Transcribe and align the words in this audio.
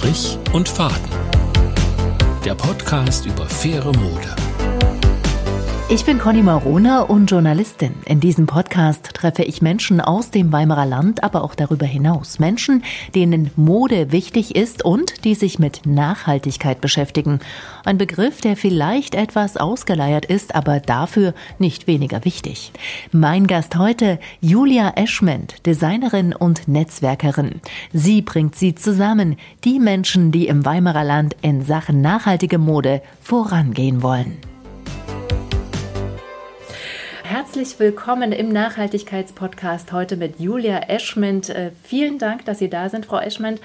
Strich 0.00 0.38
und 0.54 0.66
Faden. 0.66 1.10
Der 2.42 2.54
Podcast 2.54 3.26
über 3.26 3.44
faire 3.44 3.92
Mode. 3.98 4.39
Ich 5.92 6.04
bin 6.04 6.18
Conny 6.18 6.40
Marona 6.40 7.00
und 7.00 7.28
Journalistin. 7.28 7.92
In 8.04 8.20
diesem 8.20 8.46
Podcast 8.46 9.12
treffe 9.12 9.42
ich 9.42 9.60
Menschen 9.60 10.00
aus 10.00 10.30
dem 10.30 10.52
Weimarer 10.52 10.86
Land, 10.86 11.24
aber 11.24 11.42
auch 11.42 11.56
darüber 11.56 11.84
hinaus. 11.84 12.38
Menschen, 12.38 12.84
denen 13.16 13.50
Mode 13.56 14.12
wichtig 14.12 14.54
ist 14.54 14.84
und 14.84 15.24
die 15.24 15.34
sich 15.34 15.58
mit 15.58 15.86
Nachhaltigkeit 15.86 16.80
beschäftigen. 16.80 17.40
Ein 17.84 17.98
Begriff, 17.98 18.40
der 18.40 18.56
vielleicht 18.56 19.16
etwas 19.16 19.56
ausgeleiert 19.56 20.26
ist, 20.26 20.54
aber 20.54 20.78
dafür 20.78 21.34
nicht 21.58 21.88
weniger 21.88 22.24
wichtig. 22.24 22.70
Mein 23.10 23.48
Gast 23.48 23.74
heute, 23.74 24.20
Julia 24.40 24.92
Eschment, 24.94 25.66
Designerin 25.66 26.36
und 26.36 26.68
Netzwerkerin. 26.68 27.60
Sie 27.92 28.22
bringt 28.22 28.54
sie 28.54 28.76
zusammen, 28.76 29.36
die 29.64 29.80
Menschen, 29.80 30.30
die 30.30 30.46
im 30.46 30.64
Weimarer 30.64 31.02
Land 31.02 31.34
in 31.42 31.64
Sachen 31.64 32.00
nachhaltige 32.00 32.58
Mode 32.58 33.02
vorangehen 33.20 34.04
wollen. 34.04 34.49
Herzlich 37.30 37.78
willkommen 37.78 38.32
im 38.32 38.48
Nachhaltigkeitspodcast 38.48 39.92
heute 39.92 40.16
mit 40.16 40.40
Julia 40.40 40.80
Eschment. 40.88 41.48
Äh, 41.48 41.70
vielen 41.84 42.18
Dank, 42.18 42.44
dass 42.44 42.58
Sie 42.58 42.68
da 42.68 42.88
sind, 42.88 43.06
Frau 43.06 43.20
Eschment. 43.20 43.60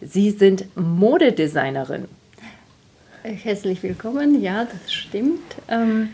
Sie 0.00 0.30
sind 0.30 0.64
Modedesignerin. 0.76 2.06
Herzlich 3.22 3.82
willkommen, 3.82 4.40
ja, 4.40 4.64
das 4.64 4.90
stimmt. 4.90 5.42
Ähm, 5.68 6.08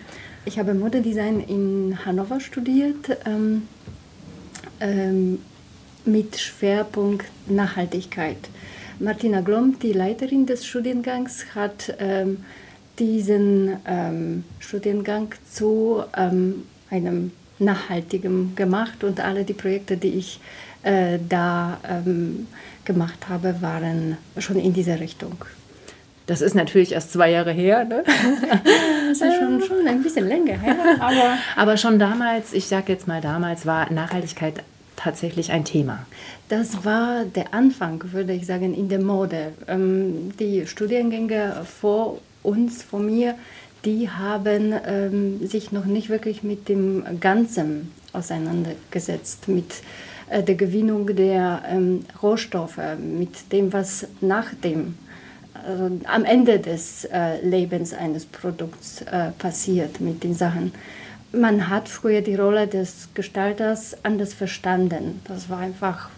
ich 0.44 0.58
habe 0.58 0.74
Modedesign 0.74 1.38
in 1.38 2.04
Hannover 2.04 2.40
studiert 2.40 3.16
ähm, 3.26 3.68
ähm, 4.80 5.38
mit 6.04 6.36
Schwerpunkt 6.40 7.26
Nachhaltigkeit. 7.46 8.50
Martina 8.98 9.40
Glom, 9.40 9.78
die 9.78 9.92
Leiterin 9.92 10.46
des 10.46 10.66
Studiengangs, 10.66 11.54
hat 11.54 11.96
diesen 12.98 13.76
Studiengang 14.58 15.32
zu 15.48 16.02
einem 16.90 17.32
nachhaltigen 17.58 18.54
gemacht 18.54 19.04
und 19.04 19.20
alle 19.20 19.44
die 19.44 19.54
Projekte, 19.54 19.96
die 19.96 20.14
ich 20.14 20.40
äh, 20.82 21.18
da 21.28 21.80
ähm, 21.88 22.46
gemacht 22.84 23.28
habe, 23.28 23.56
waren 23.60 24.16
schon 24.38 24.56
in 24.56 24.72
dieser 24.72 25.00
Richtung. 25.00 25.36
Das 26.26 26.42
ist 26.42 26.54
natürlich 26.54 26.92
erst 26.92 27.12
zwei 27.12 27.30
Jahre 27.30 27.52
her. 27.52 27.84
Ne? 27.84 28.04
das 29.08 29.20
ist 29.20 29.36
schon, 29.38 29.62
schon 29.62 29.88
ein 29.88 30.02
bisschen 30.02 30.28
länger 30.28 30.58
her. 30.58 30.76
Aber, 31.00 31.38
aber 31.56 31.76
schon 31.78 31.98
damals, 31.98 32.52
ich 32.52 32.66
sage 32.66 32.92
jetzt 32.92 33.08
mal 33.08 33.22
damals, 33.22 33.64
war 33.64 33.90
Nachhaltigkeit 33.90 34.62
tatsächlich 34.94 35.52
ein 35.52 35.64
Thema. 35.64 36.06
Das 36.50 36.84
war 36.84 37.24
der 37.24 37.54
Anfang, 37.54 38.12
würde 38.12 38.34
ich 38.34 38.44
sagen, 38.46 38.74
in 38.74 38.90
der 38.90 39.00
Mode. 39.00 39.52
Ähm, 39.68 40.32
die 40.38 40.66
Studiengänge 40.66 41.64
vor 41.64 42.20
uns, 42.42 42.82
vor 42.82 43.00
mir, 43.00 43.34
die 43.84 44.10
haben 44.10 44.74
ähm, 44.86 45.46
sich 45.46 45.72
noch 45.72 45.84
nicht 45.84 46.08
wirklich 46.08 46.42
mit 46.42 46.68
dem 46.68 47.04
Ganzen 47.20 47.92
auseinandergesetzt, 48.12 49.48
mit 49.48 49.82
äh, 50.30 50.42
der 50.42 50.54
Gewinnung 50.56 51.14
der 51.14 51.62
ähm, 51.68 52.04
Rohstoffe, 52.22 52.80
mit 52.98 53.52
dem, 53.52 53.72
was 53.72 54.06
nach 54.20 54.52
dem, 54.54 54.96
also 55.54 55.98
am 56.04 56.24
Ende 56.24 56.58
des 56.58 57.04
äh, 57.06 57.40
Lebens 57.46 57.94
eines 57.94 58.26
Produkts 58.26 59.02
äh, 59.02 59.30
passiert 59.38 60.00
mit 60.00 60.24
den 60.24 60.34
Sachen. 60.34 60.72
Man 61.32 61.68
hat 61.68 61.88
früher 61.88 62.22
die 62.22 62.36
Rolle 62.36 62.66
des 62.66 63.08
Gestalters 63.14 63.96
anders 64.02 64.32
verstanden. 64.32 65.20
Das 65.26 65.50
war 65.50 65.58
einfach 65.58 66.08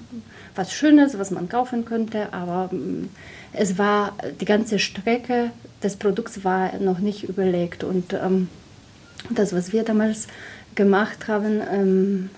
was 0.55 0.72
Schönes, 0.72 1.19
was 1.19 1.30
man 1.30 1.48
kaufen 1.48 1.84
könnte, 1.84 2.33
aber 2.33 2.72
mm, 2.72 3.08
es 3.52 3.78
war 3.78 4.17
die 4.41 4.44
ganze 4.44 4.78
Strecke 4.78 5.50
des 5.83 5.97
Produkts 5.97 6.44
war 6.44 6.78
noch 6.78 6.98
nicht 6.98 7.25
überlegt 7.25 7.83
und 7.83 8.12
ähm, 8.12 8.48
das, 9.30 9.52
was 9.52 9.73
wir 9.73 9.83
damals 9.83 10.29
gemacht 10.74 11.29
haben 11.29 11.61
ähm, 11.73 12.30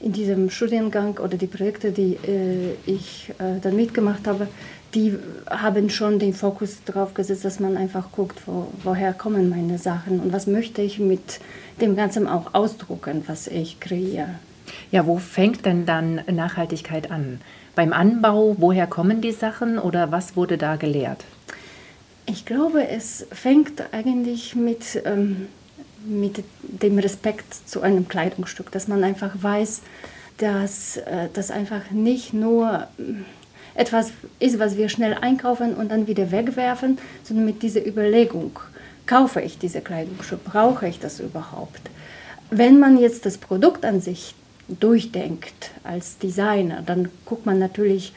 in 0.00 0.12
diesem 0.12 0.50
Studiengang 0.50 1.18
oder 1.18 1.36
die 1.36 1.46
Projekte, 1.46 1.92
die 1.92 2.18
äh, 2.26 2.74
ich 2.86 3.32
äh, 3.38 3.60
dann 3.60 3.76
mitgemacht 3.76 4.26
habe, 4.26 4.48
die 4.94 5.18
haben 5.50 5.90
schon 5.90 6.18
den 6.18 6.32
Fokus 6.32 6.78
darauf 6.84 7.14
gesetzt, 7.14 7.44
dass 7.44 7.60
man 7.60 7.76
einfach 7.76 8.10
guckt, 8.12 8.40
wo, 8.46 8.68
woher 8.82 9.12
kommen 9.12 9.50
meine 9.50 9.78
Sachen 9.78 10.20
und 10.20 10.32
was 10.32 10.46
möchte 10.46 10.82
ich 10.82 10.98
mit 10.98 11.40
dem 11.80 11.96
Ganzen 11.96 12.26
auch 12.26 12.54
ausdrucken, 12.54 13.24
was 13.26 13.46
ich 13.46 13.80
kreiere. 13.80 14.34
Ja, 14.90 15.06
wo 15.06 15.18
fängt 15.18 15.64
denn 15.66 15.86
dann 15.86 16.22
Nachhaltigkeit 16.30 17.10
an? 17.10 17.40
Beim 17.74 17.92
Anbau, 17.92 18.56
woher 18.58 18.86
kommen 18.86 19.20
die 19.20 19.32
Sachen 19.32 19.78
oder 19.78 20.10
was 20.10 20.36
wurde 20.36 20.58
da 20.58 20.76
gelehrt? 20.76 21.24
Ich 22.26 22.44
glaube, 22.44 22.86
es 22.86 23.26
fängt 23.30 23.82
eigentlich 23.92 24.54
mit, 24.54 25.00
ähm, 25.04 25.46
mit 26.04 26.44
dem 26.62 26.98
Respekt 26.98 27.54
zu 27.68 27.80
einem 27.80 28.08
Kleidungsstück, 28.08 28.70
dass 28.70 28.88
man 28.88 29.02
einfach 29.04 29.30
weiß, 29.40 29.82
dass 30.38 30.98
äh, 30.98 31.28
das 31.32 31.50
einfach 31.50 31.90
nicht 31.90 32.34
nur 32.34 32.88
äh, 32.98 33.80
etwas 33.80 34.12
ist, 34.40 34.58
was 34.58 34.76
wir 34.76 34.88
schnell 34.88 35.14
einkaufen 35.14 35.74
und 35.74 35.90
dann 35.90 36.06
wieder 36.06 36.30
wegwerfen, 36.32 36.98
sondern 37.22 37.46
mit 37.46 37.62
dieser 37.62 37.86
Überlegung, 37.86 38.58
kaufe 39.08 39.40
ich 39.40 39.58
diese 39.58 39.80
Kleidungsstück, 39.80 40.44
brauche 40.44 40.86
ich 40.86 41.00
das 41.00 41.18
überhaupt? 41.18 41.80
Wenn 42.50 42.78
man 42.78 42.98
jetzt 42.98 43.26
das 43.26 43.38
Produkt 43.38 43.84
an 43.84 44.00
sich 44.00 44.34
durchdenkt 44.68 45.70
als 45.82 46.18
Designer, 46.18 46.82
dann 46.84 47.08
guckt 47.24 47.46
man 47.46 47.58
natürlich, 47.58 48.12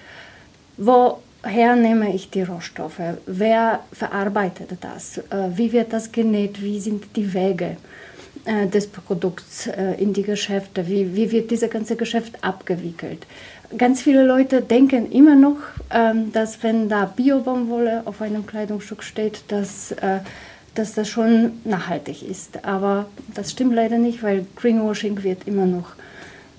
woher 0.78 1.76
nehme 1.76 2.14
ich 2.14 2.30
die 2.30 2.44
Rohstoffe, 2.44 3.02
wer 3.26 3.80
verarbeitet 3.94 4.70
das, 4.82 5.18
äh, 5.18 5.50
wie 5.56 5.72
wird 5.72 5.94
das 5.94 6.12
genäht, 6.12 6.62
wie 6.62 6.80
sind 6.80 7.16
die 7.16 7.34
Wege 7.34 7.78
äh, 8.46 8.68
des 8.68 8.88
Produkts 8.88 9.68
äh, 9.68 9.94
in 9.94 10.14
die 10.14 10.24
Geschäfte, 10.24 10.88
wie, 10.88 11.16
wie 11.16 11.32
wird 11.32 11.52
dieses 11.52 11.70
ganze 11.70 11.96
Geschäft 11.96 12.44
abgewickelt. 12.44 13.26
Ganz 13.78 14.02
viele 14.02 14.26
Leute 14.26 14.62
denken 14.62 15.10
immer 15.10 15.36
noch, 15.36 15.58
ähm, 15.90 16.34
dass 16.34 16.62
wenn 16.62 16.90
da 16.90 17.06
Bio-Baumwolle 17.06 18.02
auf 18.04 18.22
einem 18.22 18.46
Kleidungsstück 18.46 19.04
steht, 19.04 19.44
dass 19.48 19.96
dass 20.76 20.94
das 20.94 21.10
schon 21.10 21.54
nachhaltig 21.66 22.24
ist. 22.24 22.64
Aber 22.66 23.08
das 23.34 23.52
stimmt 23.52 23.74
leider 23.74 23.98
nicht, 23.98 24.24
weil 24.24 24.46
Greenwashing 24.56 25.24
wird 25.24 25.48
immer 25.48 25.66
noch 25.66 25.94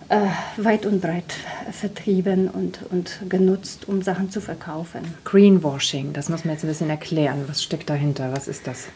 äh, 0.09 0.27
weit 0.57 0.85
und 0.85 1.01
breit 1.01 1.33
vertrieben 1.71 2.49
und, 2.49 2.81
und 2.91 3.21
genutzt, 3.29 3.89
um 3.89 4.03
Sachen 4.03 4.31
zu 4.31 4.41
verkaufen. 4.41 5.01
Greenwashing, 5.25 6.13
das 6.13 6.29
muss 6.29 6.45
man 6.45 6.55
jetzt 6.55 6.65
ein 6.65 6.69
bisschen 6.69 6.91
erklären. 6.91 7.45
Was 7.47 7.63
steckt 7.63 7.89
dahinter? 7.89 8.33
Was 8.33 8.49
ist 8.49 8.67
das? 8.67 8.89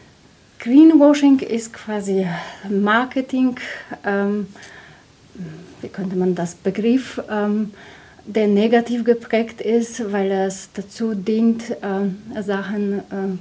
Greenwashing 0.59 1.39
ist 1.41 1.73
quasi 1.73 2.27
Marketing, 2.69 3.57
ähm, 4.05 4.49
wie 5.81 5.89
könnte 5.89 6.17
man 6.17 6.35
das 6.35 6.55
Begriff, 6.55 7.23
ähm, 7.31 7.73
der 8.27 8.49
negativ 8.49 9.05
geprägt 9.05 9.61
ist, 9.61 10.13
weil 10.13 10.31
es 10.31 10.71
dazu 10.75 11.15
dient, 11.15 11.71
äh, 11.71 12.43
Sachen 12.43 12.99
äh, 12.99 13.39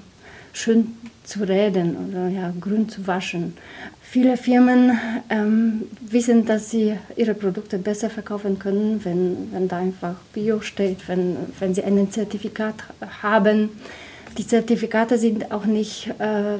schön 0.54 0.96
zu 1.26 1.44
reden 1.44 1.96
oder 2.10 2.28
ja, 2.28 2.54
grün 2.60 2.88
zu 2.88 3.08
waschen. 3.08 3.56
Viele 4.02 4.38
Firmen 4.38 4.98
ähm, 5.30 5.84
wissen, 6.00 6.46
dass 6.46 6.70
sie 6.70 6.96
ihre 7.16 7.34
Produkte 7.34 7.78
besser 7.78 8.10
verkaufen 8.10 8.60
können, 8.60 9.04
wenn, 9.04 9.52
wenn 9.52 9.68
da 9.68 9.78
einfach 9.78 10.16
Bio 10.34 10.62
steht, 10.62 11.08
wenn, 11.08 11.36
wenn 11.60 11.74
sie 11.74 11.84
ein 11.84 12.12
Zertifikat 12.12 12.76
haben. 13.22 13.72
Die 14.38 14.46
Zertifikate 14.46 15.18
sind 15.18 15.52
auch 15.52 15.66
nicht, 15.66 16.14
äh, 16.20 16.58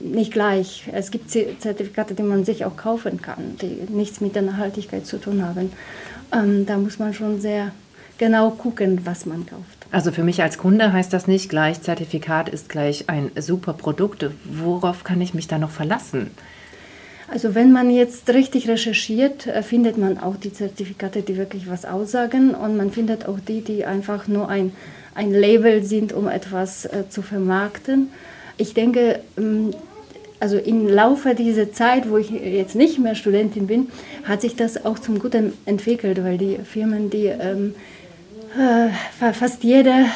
nicht 0.00 0.32
gleich. 0.32 0.84
Es 0.92 1.10
gibt 1.10 1.30
Zertifikate, 1.30 2.14
die 2.14 2.22
man 2.22 2.44
sich 2.44 2.64
auch 2.64 2.76
kaufen 2.76 3.22
kann, 3.22 3.56
die 3.62 3.92
nichts 3.92 4.20
mit 4.20 4.34
der 4.34 4.42
Nachhaltigkeit 4.42 5.06
zu 5.06 5.18
tun 5.18 5.44
haben. 5.44 5.72
Ähm, 6.32 6.66
da 6.66 6.76
muss 6.76 6.98
man 6.98 7.14
schon 7.14 7.40
sehr 7.40 7.72
genau 8.18 8.50
gucken, 8.50 9.00
was 9.04 9.26
man 9.26 9.46
kauft. 9.46 9.77
Also 9.90 10.12
für 10.12 10.22
mich 10.22 10.42
als 10.42 10.58
Kunde 10.58 10.92
heißt 10.92 11.12
das 11.12 11.26
nicht 11.26 11.48
gleich, 11.48 11.80
Zertifikat 11.80 12.48
ist 12.48 12.68
gleich 12.68 13.08
ein 13.08 13.30
super 13.38 13.72
Produkt. 13.72 14.26
Worauf 14.44 15.02
kann 15.02 15.20
ich 15.20 15.32
mich 15.32 15.48
da 15.48 15.58
noch 15.58 15.70
verlassen? 15.70 16.30
Also 17.30 17.54
wenn 17.54 17.72
man 17.72 17.90
jetzt 17.90 18.28
richtig 18.30 18.68
recherchiert, 18.68 19.46
äh, 19.46 19.62
findet 19.62 19.98
man 19.98 20.18
auch 20.18 20.36
die 20.36 20.52
Zertifikate, 20.52 21.22
die 21.22 21.36
wirklich 21.36 21.68
was 21.68 21.84
aussagen 21.84 22.54
und 22.54 22.76
man 22.76 22.90
findet 22.90 23.26
auch 23.28 23.38
die, 23.38 23.60
die 23.60 23.84
einfach 23.84 24.28
nur 24.28 24.48
ein, 24.48 24.72
ein 25.14 25.30
Label 25.30 25.82
sind, 25.84 26.12
um 26.14 26.26
etwas 26.26 26.86
äh, 26.86 27.04
zu 27.10 27.20
vermarkten. 27.20 28.08
Ich 28.56 28.72
denke, 28.72 29.20
ähm, 29.36 29.72
also 30.40 30.56
im 30.56 30.88
Laufe 30.88 31.34
dieser 31.34 31.72
Zeit, 31.72 32.08
wo 32.08 32.16
ich 32.16 32.30
jetzt 32.30 32.76
nicht 32.76 32.98
mehr 32.98 33.14
Studentin 33.14 33.66
bin, 33.66 33.88
hat 34.24 34.40
sich 34.40 34.56
das 34.56 34.84
auch 34.84 34.98
zum 34.98 35.18
Guten 35.18 35.52
entwickelt, 35.66 36.22
weil 36.22 36.38
die 36.38 36.58
Firmen, 36.64 37.10
die 37.10 37.26
ähm, 37.26 37.74
äh, 38.56 39.32
fast 39.32 39.64
jede 39.64 40.06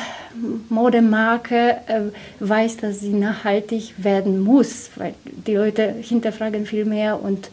Modemarke 0.68 1.76
äh, 1.86 2.00
weiß, 2.40 2.78
dass 2.78 3.00
sie 3.00 3.12
nachhaltig 3.12 3.94
werden 3.98 4.40
muss, 4.40 4.90
weil 4.96 5.14
die 5.24 5.54
Leute 5.54 5.94
hinterfragen 6.00 6.66
viel 6.66 6.84
mehr 6.84 7.22
und 7.22 7.50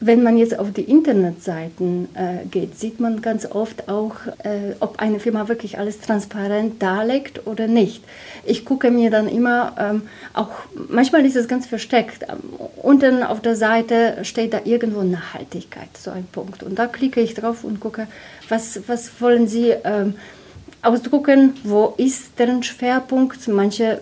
wenn 0.00 0.22
man 0.22 0.36
jetzt 0.36 0.56
auf 0.56 0.72
die 0.72 0.82
Internetseiten 0.82 2.08
äh, 2.14 2.46
geht, 2.48 2.78
sieht 2.78 3.00
man 3.00 3.20
ganz 3.20 3.46
oft 3.50 3.88
auch, 3.88 4.14
äh, 4.44 4.74
ob 4.78 5.00
eine 5.00 5.18
Firma 5.18 5.48
wirklich 5.48 5.78
alles 5.78 6.00
transparent 6.00 6.80
darlegt 6.80 7.46
oder 7.48 7.66
nicht. 7.66 8.04
Ich 8.44 8.64
gucke 8.64 8.92
mir 8.92 9.10
dann 9.10 9.28
immer, 9.28 9.74
ähm, 9.78 10.02
auch 10.34 10.50
manchmal 10.88 11.26
ist 11.26 11.34
es 11.34 11.48
ganz 11.48 11.66
versteckt. 11.66 12.24
Ähm, 12.28 12.38
unten 12.80 13.24
auf 13.24 13.40
der 13.40 13.56
Seite 13.56 14.18
steht 14.22 14.52
da 14.52 14.60
irgendwo 14.64 15.02
Nachhaltigkeit, 15.02 15.88
so 15.98 16.12
ein 16.12 16.26
Punkt. 16.30 16.62
Und 16.62 16.78
da 16.78 16.86
klicke 16.86 17.20
ich 17.20 17.34
drauf 17.34 17.64
und 17.64 17.80
gucke, 17.80 18.06
was, 18.48 18.80
was 18.86 19.20
wollen 19.20 19.48
Sie 19.48 19.70
ähm, 19.82 20.14
ausdrucken, 20.80 21.54
wo 21.64 21.94
ist 21.96 22.38
deren 22.38 22.62
Schwerpunkt. 22.62 23.48
Manche 23.48 24.00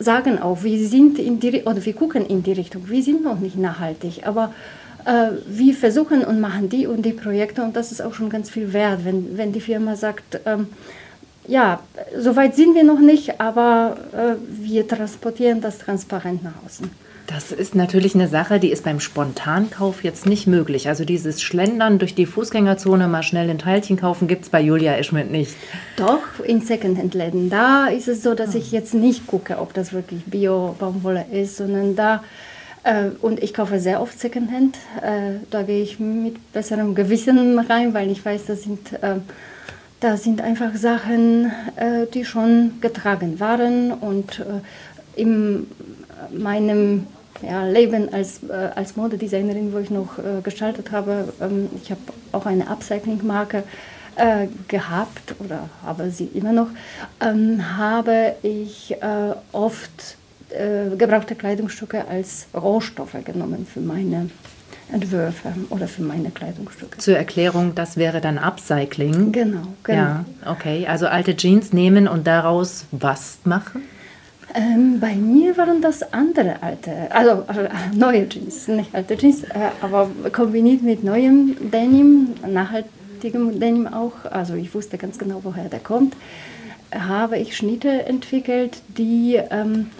sagen 0.00 0.40
auch, 0.40 0.64
wir 0.64 0.86
sind 0.86 1.20
in 1.20 1.38
die, 1.38 1.62
oder 1.62 1.84
wir 1.84 1.92
gucken 1.92 2.26
in 2.26 2.42
die 2.42 2.52
Richtung, 2.52 2.88
wir 2.88 3.02
sind 3.02 3.22
noch 3.22 3.38
nicht 3.38 3.56
nachhaltig, 3.56 4.26
aber 4.26 4.52
äh, 5.04 5.30
wir 5.46 5.74
versuchen 5.74 6.24
und 6.24 6.40
machen 6.40 6.68
die 6.68 6.86
und 6.86 7.02
die 7.02 7.12
Projekte 7.12 7.62
und 7.62 7.76
das 7.76 7.92
ist 7.92 8.00
auch 8.00 8.14
schon 8.14 8.30
ganz 8.30 8.50
viel 8.50 8.72
wert, 8.72 9.04
wenn, 9.04 9.36
wenn 9.36 9.52
die 9.52 9.60
Firma 9.60 9.96
sagt, 9.96 10.40
ähm, 10.46 10.68
ja, 11.46 11.80
soweit 12.16 12.54
sind 12.54 12.74
wir 12.74 12.84
noch 12.84 13.00
nicht, 13.00 13.40
aber 13.40 13.96
äh, 14.12 14.34
wir 14.48 14.86
transportieren 14.86 15.60
das 15.60 15.78
transparent 15.78 16.44
nach 16.44 16.52
außen. 16.64 16.90
Das 17.28 17.52
ist 17.52 17.74
natürlich 17.74 18.14
eine 18.14 18.26
Sache, 18.26 18.58
die 18.58 18.70
ist 18.70 18.84
beim 18.84 19.00
Spontankauf 19.00 20.02
jetzt 20.02 20.24
nicht 20.24 20.46
möglich. 20.46 20.88
Also 20.88 21.04
dieses 21.04 21.42
Schlendern 21.42 21.98
durch 21.98 22.14
die 22.14 22.24
Fußgängerzone, 22.24 23.06
mal 23.06 23.22
schnell 23.22 23.50
ein 23.50 23.58
Teilchen 23.58 23.98
kaufen, 23.98 24.28
gibt 24.28 24.44
es 24.44 24.48
bei 24.48 24.62
Julia 24.62 24.94
Eschmidt 24.94 25.30
nicht. 25.30 25.54
Doch, 25.96 26.22
in 26.42 26.62
Secondhand-Läden. 26.62 27.50
Da 27.50 27.88
ist 27.88 28.08
es 28.08 28.22
so, 28.22 28.34
dass 28.34 28.54
ich 28.54 28.72
jetzt 28.72 28.94
nicht 28.94 29.26
gucke, 29.26 29.58
ob 29.58 29.74
das 29.74 29.92
wirklich 29.92 30.24
Bio-Baumwolle 30.24 31.26
ist, 31.30 31.58
sondern 31.58 31.96
da, 31.96 32.24
und 33.20 33.42
ich 33.42 33.54
kaufe 33.54 33.80
sehr 33.80 34.00
oft 34.00 34.18
Secondhand, 34.18 34.76
äh, 35.02 35.40
da 35.50 35.62
gehe 35.62 35.82
ich 35.82 35.98
mit 35.98 36.52
besserem 36.52 36.94
Gewissen 36.94 37.58
rein, 37.58 37.94
weil 37.94 38.10
ich 38.10 38.24
weiß, 38.24 38.46
das 38.46 38.62
sind... 38.62 38.92
Äh, 39.02 39.16
da 40.00 40.16
sind 40.16 40.40
einfach 40.40 40.76
Sachen, 40.76 41.50
äh, 41.74 42.06
die 42.14 42.24
schon 42.24 42.74
getragen 42.80 43.40
waren 43.40 43.92
und 43.92 44.38
äh, 44.38 45.20
in 45.20 45.66
meinem 46.30 47.06
ja, 47.42 47.64
Leben 47.64 48.12
als, 48.12 48.40
äh, 48.48 48.70
als 48.74 48.96
Modedesignerin, 48.96 49.72
wo 49.72 49.78
ich 49.78 49.90
noch 49.90 50.18
äh, 50.18 50.40
gestaltet 50.42 50.92
habe. 50.92 51.32
Ähm, 51.40 51.68
ich 51.82 51.90
habe 51.90 52.00
auch 52.32 52.46
eine 52.46 52.68
Upcycling-Marke 52.68 53.64
äh, 54.16 54.46
gehabt 54.68 55.34
oder 55.40 55.68
habe 55.84 56.10
sie 56.10 56.26
immer 56.26 56.52
noch, 56.52 56.68
ähm, 57.20 57.76
habe 57.76 58.34
ich 58.42 58.92
äh, 58.92 59.34
oft 59.52 60.17
äh, 60.50 60.96
gebrauchte 60.96 61.34
Kleidungsstücke 61.34 62.06
als 62.08 62.46
Rohstoffe 62.54 63.16
genommen 63.24 63.66
für 63.66 63.80
meine 63.80 64.30
Entwürfe 64.92 65.52
oder 65.70 65.86
für 65.86 66.02
meine 66.02 66.30
Kleidungsstücke. 66.30 66.98
Zur 66.98 67.16
Erklärung, 67.16 67.74
das 67.74 67.96
wäre 67.96 68.20
dann 68.20 68.38
Upcycling. 68.38 69.32
Genau, 69.32 69.62
genau. 69.82 69.98
Ja, 69.98 70.24
okay. 70.46 70.86
Also 70.86 71.06
alte 71.06 71.36
Jeans 71.36 71.72
nehmen 71.72 72.08
und 72.08 72.26
daraus 72.26 72.86
was 72.90 73.38
machen? 73.44 73.82
Ähm, 74.54 74.98
bei 74.98 75.14
mir 75.14 75.56
waren 75.58 75.82
das 75.82 76.12
andere 76.12 76.62
alte, 76.62 76.90
also, 77.10 77.44
also 77.46 77.60
neue 77.94 78.28
Jeans, 78.28 78.68
nicht 78.68 78.94
alte 78.94 79.16
Jeans, 79.16 79.44
äh, 79.44 79.48
aber 79.82 80.10
kombiniert 80.32 80.82
mit 80.82 81.04
neuem 81.04 81.70
Denim, 81.70 82.28
nachhaltigem 82.46 83.60
Denim 83.60 83.86
auch. 83.86 84.24
Also 84.30 84.54
ich 84.54 84.74
wusste 84.74 84.96
ganz 84.96 85.18
genau, 85.18 85.40
woher 85.42 85.68
der 85.68 85.80
kommt. 85.80 86.16
Habe 86.90 87.36
ich 87.36 87.54
Schnitte 87.54 88.06
entwickelt, 88.06 88.80
die 88.96 89.38
ähm, 89.50 89.90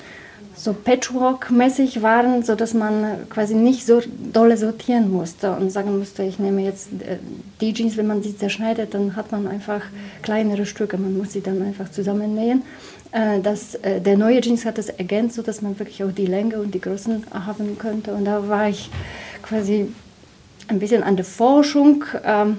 so 0.59 0.73
Patchwork-mäßig 0.73 2.03
waren, 2.03 2.43
sodass 2.43 2.75
man 2.75 3.29
quasi 3.31 3.55
nicht 3.55 3.87
so 3.87 4.03
dolle 4.33 4.57
sortieren 4.57 5.11
musste 5.11 5.53
und 5.53 5.71
sagen 5.71 5.97
musste, 5.97 6.25
ich 6.25 6.41
nehme 6.41 6.63
jetzt 6.63 6.89
äh, 7.01 7.19
die 7.61 7.73
Jeans, 7.73 7.97
wenn 7.97 8.09
man 8.09 8.23
sie 8.23 8.37
zerschneidet, 8.37 8.93
dann 8.93 9.15
hat 9.15 9.31
man 9.31 9.47
einfach 9.47 9.83
kleinere 10.23 10.67
Stücke, 10.67 10.99
man 10.99 11.17
muss 11.17 11.33
sie 11.33 11.43
dann 11.43 11.63
einfach 11.63 11.91
zusammennähen. 11.91 12.63
Äh, 13.13 13.41
das, 13.41 13.77
äh, 13.77 14.01
der 14.01 14.17
neue 14.17 14.41
Jeans 14.41 14.65
hat 14.65 14.79
das 14.79 14.89
ergänzt, 14.89 15.37
sodass 15.37 15.63
man 15.63 15.79
wirklich 15.79 16.03
auch 16.03 16.13
die 16.13 16.27
Länge 16.27 16.59
und 16.59 16.75
die 16.75 16.81
Größen 16.81 17.25
haben 17.33 17.79
könnte. 17.79 18.13
Und 18.13 18.25
da 18.25 18.49
war 18.49 18.69
ich 18.69 18.91
quasi 19.43 19.93
ein 20.67 20.81
bisschen 20.81 21.05
an 21.05 21.15
der 21.15 21.25
Forschung 21.25 22.05
ähm, 22.25 22.59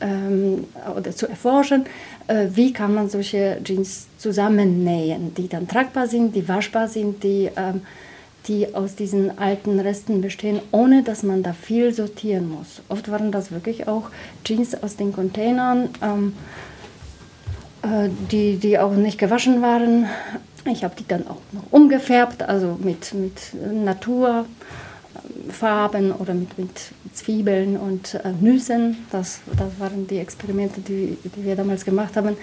ähm, 0.00 0.64
oder 0.96 1.12
zu 1.12 1.28
erforschen, 1.28 1.84
äh, 2.26 2.46
wie 2.50 2.72
kann 2.72 2.94
man 2.94 3.08
solche 3.08 3.60
Jeans 3.64 4.08
zusammennähen, 4.18 5.34
die 5.34 5.48
dann 5.48 5.68
tragbar 5.68 6.06
sind, 6.06 6.34
die 6.34 6.48
waschbar 6.48 6.88
sind, 6.88 7.22
die, 7.22 7.50
ähm, 7.56 7.82
die 8.48 8.74
aus 8.74 8.94
diesen 8.94 9.38
alten 9.38 9.80
Resten 9.80 10.20
bestehen, 10.20 10.60
ohne 10.70 11.02
dass 11.02 11.22
man 11.22 11.42
da 11.42 11.52
viel 11.52 11.92
sortieren 11.92 12.48
muss. 12.48 12.80
Oft 12.88 13.10
waren 13.10 13.32
das 13.32 13.50
wirklich 13.50 13.88
auch 13.88 14.10
Jeans 14.44 14.80
aus 14.82 14.96
den 14.96 15.12
Containern. 15.12 15.88
Ähm, 16.02 16.32
äh, 17.86 18.08
die, 18.30 18.56
die 18.56 18.78
auch 18.78 18.92
nicht 18.92 19.18
gewaschen 19.18 19.60
waren. 19.62 20.06
Ich 20.64 20.82
habe 20.82 20.94
die 20.98 21.06
dann 21.06 21.28
auch 21.28 21.40
noch 21.52 21.62
umgefärbt, 21.70 22.42
also 22.42 22.76
mit, 22.82 23.14
mit 23.14 23.54
Naturfarben 23.84 26.10
oder 26.12 26.34
mit, 26.34 26.58
mit 26.58 26.90
Zwiebeln 27.16 27.76
und 27.76 28.14
äh, 28.14 28.32
Nüssen. 28.40 28.98
Das, 29.10 29.40
das 29.56 29.78
waren 29.78 30.06
die 30.06 30.18
Experimente, 30.18 30.80
die, 30.80 31.18
die 31.24 31.44
wir 31.44 31.56
damals 31.56 31.84
gemacht 31.84 32.16
haben. 32.16 32.36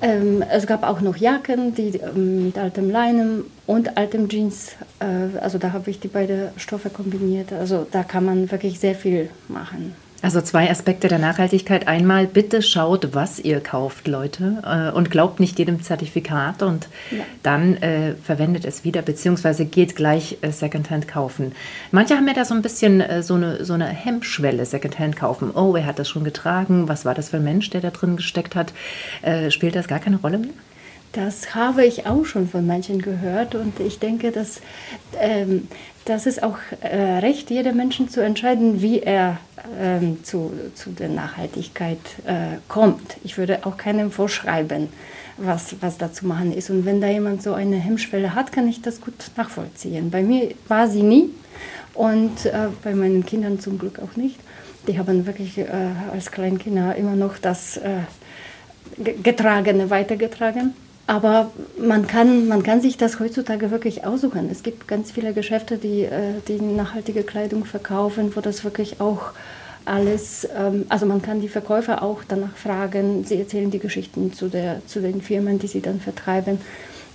Ähm, 0.00 0.42
es 0.50 0.66
gab 0.66 0.82
auch 0.82 1.00
noch 1.00 1.16
Jacken, 1.16 1.74
die 1.74 1.98
ähm, 1.98 2.46
mit 2.46 2.58
altem 2.58 2.90
Leinen 2.90 3.44
und 3.66 3.96
altem 3.96 4.28
Jeans. 4.28 4.72
Äh, 4.98 5.38
also 5.38 5.58
da 5.58 5.72
habe 5.72 5.90
ich 5.90 6.00
die 6.00 6.08
beiden 6.08 6.48
Stoffe 6.56 6.90
kombiniert. 6.90 7.52
Also 7.52 7.86
da 7.90 8.02
kann 8.02 8.24
man 8.24 8.50
wirklich 8.50 8.80
sehr 8.80 8.96
viel 8.96 9.30
machen. 9.48 9.94
Also 10.22 10.40
zwei 10.40 10.70
Aspekte 10.70 11.08
der 11.08 11.18
Nachhaltigkeit. 11.18 11.88
Einmal, 11.88 12.28
bitte 12.28 12.62
schaut, 12.62 13.12
was 13.12 13.40
ihr 13.40 13.60
kauft, 13.60 14.06
Leute, 14.06 14.62
äh, 14.64 14.96
und 14.96 15.10
glaubt 15.10 15.40
nicht 15.40 15.58
jedem 15.58 15.82
Zertifikat 15.82 16.62
und 16.62 16.88
ja. 17.10 17.24
dann 17.42 17.76
äh, 17.78 18.14
verwendet 18.14 18.64
es 18.64 18.84
wieder, 18.84 19.02
beziehungsweise 19.02 19.64
geht 19.64 19.96
gleich 19.96 20.38
äh, 20.42 20.52
Secondhand 20.52 21.08
kaufen. 21.08 21.52
Manche 21.90 22.14
haben 22.14 22.28
ja 22.28 22.34
da 22.34 22.44
so 22.44 22.54
ein 22.54 22.62
bisschen 22.62 23.00
äh, 23.00 23.24
so, 23.24 23.34
eine, 23.34 23.64
so 23.64 23.72
eine 23.72 23.86
Hemmschwelle, 23.86 24.64
Secondhand 24.64 25.16
kaufen. 25.16 25.50
Oh, 25.52 25.74
wer 25.74 25.86
hat 25.86 25.98
das 25.98 26.08
schon 26.08 26.22
getragen? 26.22 26.88
Was 26.88 27.04
war 27.04 27.14
das 27.14 27.30
für 27.30 27.38
ein 27.38 27.44
Mensch, 27.44 27.70
der 27.70 27.80
da 27.80 27.90
drin 27.90 28.16
gesteckt 28.16 28.54
hat? 28.54 28.72
Äh, 29.22 29.50
spielt 29.50 29.74
das 29.74 29.88
gar 29.88 29.98
keine 29.98 30.18
Rolle 30.18 30.38
mehr? 30.38 30.50
Das 31.12 31.54
habe 31.54 31.84
ich 31.84 32.06
auch 32.06 32.24
schon 32.24 32.48
von 32.48 32.66
manchen 32.66 33.02
gehört 33.02 33.54
und 33.54 33.78
ich 33.80 33.98
denke, 33.98 34.32
dass 34.32 34.62
ähm, 35.20 35.68
das 36.06 36.26
ist 36.26 36.42
auch 36.42 36.56
äh, 36.80 37.18
recht, 37.18 37.50
jeder 37.50 37.72
Menschen 37.72 38.08
zu 38.08 38.20
entscheiden, 38.20 38.80
wie 38.80 39.00
er 39.00 39.38
ähm, 39.78 40.24
zu, 40.24 40.52
zu 40.74 40.90
der 40.90 41.08
Nachhaltigkeit 41.08 41.98
äh, 42.26 42.56
kommt. 42.66 43.18
Ich 43.24 43.38
würde 43.38 43.64
auch 43.66 43.76
keinem 43.76 44.10
vorschreiben, 44.10 44.88
was, 45.36 45.76
was 45.80 45.98
da 45.98 46.12
zu 46.12 46.26
machen 46.26 46.52
ist. 46.52 46.70
Und 46.70 46.86
wenn 46.86 47.00
da 47.00 47.08
jemand 47.08 47.42
so 47.42 47.52
eine 47.52 47.76
Hemmschwelle 47.76 48.34
hat, 48.34 48.50
kann 48.50 48.66
ich 48.66 48.82
das 48.82 49.00
gut 49.00 49.14
nachvollziehen. 49.36 50.10
Bei 50.10 50.22
mir 50.22 50.54
war 50.66 50.88
sie 50.88 51.02
nie 51.02 51.30
und 51.94 52.46
äh, 52.46 52.68
bei 52.82 52.94
meinen 52.94 53.24
Kindern 53.24 53.60
zum 53.60 53.78
Glück 53.78 54.00
auch 54.00 54.16
nicht. 54.16 54.40
Die 54.88 54.98
haben 54.98 55.26
wirklich 55.26 55.58
äh, 55.58 55.66
als 56.12 56.32
Kleinkinder 56.32 56.96
immer 56.96 57.14
noch 57.16 57.38
das 57.38 57.76
äh, 57.76 58.00
Getragene 59.22 59.90
weitergetragen. 59.90 60.74
Aber 61.06 61.50
man 61.78 62.06
kann, 62.06 62.46
man 62.46 62.62
kann 62.62 62.80
sich 62.80 62.96
das 62.96 63.18
heutzutage 63.18 63.70
wirklich 63.70 64.04
aussuchen. 64.04 64.48
Es 64.50 64.62
gibt 64.62 64.86
ganz 64.86 65.10
viele 65.10 65.32
Geschäfte, 65.32 65.76
die, 65.76 66.04
äh, 66.04 66.34
die 66.46 66.60
nachhaltige 66.60 67.24
Kleidung 67.24 67.64
verkaufen, 67.64 68.34
wo 68.36 68.40
das 68.40 68.62
wirklich 68.62 69.00
auch 69.00 69.32
alles, 69.84 70.48
ähm, 70.56 70.86
also 70.88 71.06
man 71.06 71.20
kann 71.20 71.40
die 71.40 71.48
Verkäufer 71.48 72.02
auch 72.02 72.22
danach 72.26 72.56
fragen, 72.56 73.24
sie 73.24 73.38
erzählen 73.38 73.70
die 73.70 73.80
Geschichten 73.80 74.32
zu, 74.32 74.48
der, 74.48 74.86
zu 74.86 75.00
den 75.00 75.20
Firmen, 75.22 75.58
die 75.58 75.66
sie 75.66 75.80
dann 75.80 76.00
vertreiben. 76.00 76.58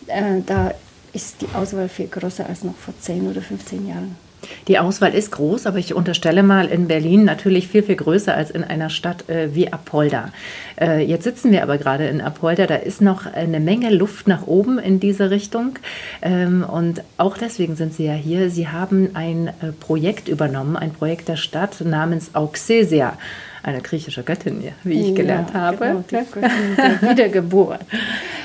Äh, 0.08 0.41
da 0.46 0.74
ist 1.13 1.41
die 1.41 1.48
Auswahl 1.56 1.88
viel 1.88 2.08
größer 2.08 2.46
als 2.46 2.63
noch 2.63 2.75
vor 2.75 2.94
10 3.00 3.29
oder 3.29 3.41
15 3.41 3.88
Jahren. 3.88 4.26
Die 4.67 4.79
Auswahl 4.79 5.13
ist 5.13 5.32
groß, 5.32 5.65
aber 5.65 5.77
ich 5.77 5.94
unterstelle 5.94 6.44
mal 6.44 6.67
in 6.67 6.88
Berlin 6.88 7.25
natürlich 7.25 7.67
viel, 7.67 7.84
viel 7.84 7.96
größer 7.96 8.34
als 8.34 8.51
in 8.51 8.63
einer 8.63 8.89
Stadt 8.89 9.29
äh, 9.29 9.56
wie 9.56 9.72
Apolda. 9.72 10.32
Äh, 10.79 11.03
jetzt 11.06 11.24
sitzen 11.24 11.51
wir 11.51 11.63
aber 11.63 11.77
gerade 11.77 12.08
in 12.08 12.22
Apolda, 12.22 12.67
da 12.67 12.75
ist 12.75 13.01
noch 13.01 13.25
eine 13.25 13.60
Menge 13.60 13.89
Luft 13.89 14.27
nach 14.27 14.46
oben 14.46 14.77
in 14.79 15.00
diese 15.00 15.29
Richtung. 15.29 15.79
Ähm, 16.22 16.63
und 16.63 17.01
auch 17.17 17.38
deswegen 17.38 17.75
sind 17.75 17.94
Sie 17.94 18.06
ja 18.06 18.13
hier. 18.13 18.50
Sie 18.50 18.67
haben 18.67 19.12
ein 19.13 19.48
äh, 19.48 19.72
Projekt 19.79 20.27
übernommen, 20.27 20.75
ein 20.75 20.91
Projekt 20.91 21.27
der 21.29 21.38
Stadt 21.38 21.82
namens 21.82 22.36
Auxesia 22.36 23.17
eine 23.64 23.82
griechische 23.82 24.24
Göttin, 24.24 24.64
wie 24.84 25.10
ich 25.10 25.16
gelernt 25.16 25.52
ja, 25.54 25.60
habe. 25.62 26.04
Genau, 26.08 26.24
Göttin 26.32 26.76
der 26.78 27.02
Wiedergeburt. 27.10 27.82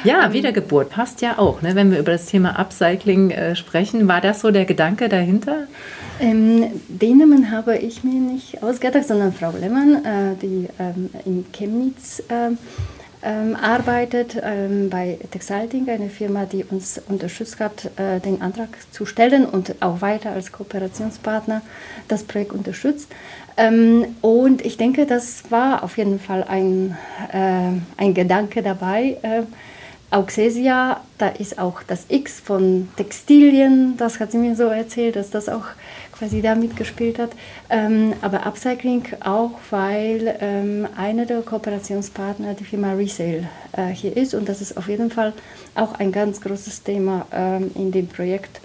ja, 0.04 0.26
ähm, 0.26 0.33
Wiedergeburt 0.33 0.90
passt 0.90 1.23
ja 1.23 1.38
auch, 1.38 1.62
ne, 1.62 1.75
wenn 1.75 1.90
wir 1.90 1.99
über 1.99 2.12
das 2.12 2.26
Thema 2.26 2.59
Upcycling 2.59 3.31
äh, 3.31 3.57
sprechen. 3.57 4.09
War 4.09 4.21
das 4.21 4.40
so 4.40 4.50
der 4.50 4.64
Gedanke 4.64 5.09
dahinter? 5.09 5.66
Ähm, 6.21 6.66
den 6.88 7.19
Namen 7.19 7.50
habe 7.50 7.76
ich 7.76 8.04
mir 8.04 8.21
nicht 8.21 8.62
ausgedacht, 8.62 9.09
sondern 9.09 9.33
Frau 9.33 9.52
Lehmann, 9.52 10.04
äh, 10.04 10.37
die 10.40 10.69
ähm, 10.78 11.11
in 11.25 11.45
Chemnitz 11.52 12.21
äh, 12.28 12.50
ähm, 13.22 13.56
arbeitet 13.56 14.36
ähm, 14.42 14.90
bei 14.90 15.18
Texalting, 15.30 15.88
eine 15.88 16.08
Firma, 16.08 16.44
die 16.44 16.64
uns 16.64 17.00
unterstützt 17.08 17.60
hat, 17.60 17.90
äh, 17.96 18.20
den 18.20 18.42
Antrag 18.42 18.70
zu 18.90 19.06
stellen 19.06 19.46
und 19.46 19.76
auch 19.80 20.00
weiter 20.00 20.32
als 20.32 20.50
Kooperationspartner 20.50 21.62
das 22.08 22.24
Projekt 22.24 22.52
unterstützt. 22.52 23.08
Ähm, 23.56 24.16
und 24.22 24.64
ich 24.64 24.76
denke, 24.76 25.06
das 25.06 25.50
war 25.50 25.84
auf 25.84 25.98
jeden 25.98 26.18
Fall 26.18 26.42
ein, 26.44 26.96
äh, 27.32 27.80
ein 27.96 28.14
Gedanke 28.14 28.62
dabei. 28.62 29.18
Äh, 29.22 29.42
Auxesia, 30.10 31.00
da 31.16 31.28
ist 31.28 31.58
auch 31.58 31.82
das 31.82 32.06
X 32.08 32.38
von 32.40 32.88
Textilien, 32.96 33.96
das 33.96 34.20
hat 34.20 34.30
sie 34.30 34.38
mir 34.38 34.54
so 34.56 34.64
erzählt, 34.64 35.16
dass 35.16 35.30
das 35.30 35.48
auch 35.48 35.64
quasi 36.22 36.40
da 36.40 36.54
mitgespielt 36.54 37.18
hat. 37.18 37.30
Ähm, 37.68 38.12
aber 38.20 38.46
Upcycling 38.46 39.02
auch, 39.24 39.58
weil 39.70 40.36
ähm, 40.40 40.86
einer 40.96 41.26
der 41.26 41.42
Kooperationspartner 41.42 42.54
die 42.54 42.62
Firma 42.62 42.92
Resale 42.92 43.48
äh, 43.72 43.88
hier 43.88 44.16
ist 44.16 44.32
und 44.32 44.48
das 44.48 44.60
ist 44.60 44.76
auf 44.76 44.86
jeden 44.86 45.10
Fall 45.10 45.32
auch 45.74 45.98
ein 45.98 46.12
ganz 46.12 46.40
großes 46.40 46.84
Thema 46.84 47.26
ähm, 47.32 47.72
in 47.74 47.90
dem 47.90 48.06
Projekt 48.06 48.60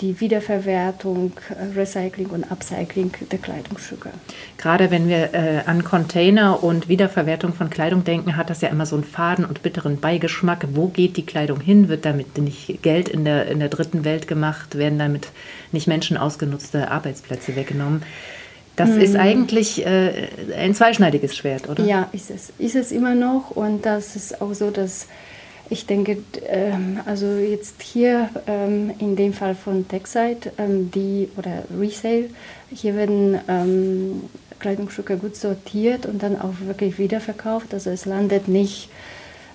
die 0.00 0.18
Wiederverwertung, 0.20 1.32
äh, 1.50 1.78
Recycling 1.78 2.28
und 2.28 2.50
Upcycling 2.50 3.12
der 3.30 3.38
Kleidungsstücke. 3.38 4.10
Gerade 4.56 4.90
wenn 4.90 5.08
wir 5.08 5.34
äh, 5.34 5.60
an 5.66 5.84
Container 5.84 6.62
und 6.62 6.88
Wiederverwertung 6.88 7.52
von 7.52 7.68
Kleidung 7.68 8.02
denken, 8.02 8.36
hat 8.36 8.48
das 8.48 8.62
ja 8.62 8.70
immer 8.70 8.86
so 8.86 8.96
einen 8.96 9.04
faden 9.04 9.44
und 9.44 9.62
bitteren 9.62 10.00
Beigeschmack. 10.00 10.66
Wo 10.72 10.88
geht 10.88 11.18
die 11.18 11.26
Kleidung 11.26 11.60
hin? 11.60 11.88
Wird 11.88 12.06
damit 12.06 12.38
nicht 12.38 12.82
Geld 12.82 13.08
in 13.08 13.24
der, 13.24 13.48
in 13.48 13.58
der 13.58 13.68
dritten 13.68 14.04
Welt 14.04 14.26
gemacht? 14.26 14.78
Werden 14.78 14.98
damit 14.98 15.28
nicht 15.70 15.86
Menschen 15.86 16.16
ausgenutzte 16.16 16.90
Arbeitsplätze 16.90 17.54
weggenommen? 17.54 18.02
Das 18.76 18.90
hm. 18.90 19.00
ist 19.00 19.16
eigentlich 19.16 19.84
äh, 19.84 20.28
ein 20.56 20.74
zweischneidiges 20.74 21.36
Schwert, 21.36 21.68
oder? 21.68 21.84
Ja, 21.84 22.08
ist 22.12 22.30
es. 22.30 22.52
Ist 22.58 22.76
es 22.76 22.92
immer 22.92 23.14
noch. 23.14 23.50
Und 23.50 23.84
das 23.84 24.16
ist 24.16 24.40
auch 24.40 24.54
so, 24.54 24.70
dass 24.70 25.08
ich 25.70 25.86
denke, 25.86 26.18
ähm, 26.46 27.00
also 27.04 27.26
jetzt 27.26 27.82
hier 27.82 28.30
ähm, 28.46 28.92
in 28.98 29.16
dem 29.16 29.32
Fall 29.32 29.54
von 29.54 29.86
TechSite, 29.86 30.52
ähm, 30.58 30.90
die 30.90 31.28
oder 31.36 31.64
Resale, 31.78 32.30
hier 32.70 32.94
werden 32.94 34.28
Kleidungsstücke 34.58 35.16
gut 35.16 35.36
sortiert 35.36 36.06
und 36.06 36.22
dann 36.22 36.40
auch 36.40 36.54
wirklich 36.60 36.98
wiederverkauft. 36.98 37.72
Also 37.72 37.90
es 37.90 38.04
landet 38.04 38.48
nicht 38.48 38.90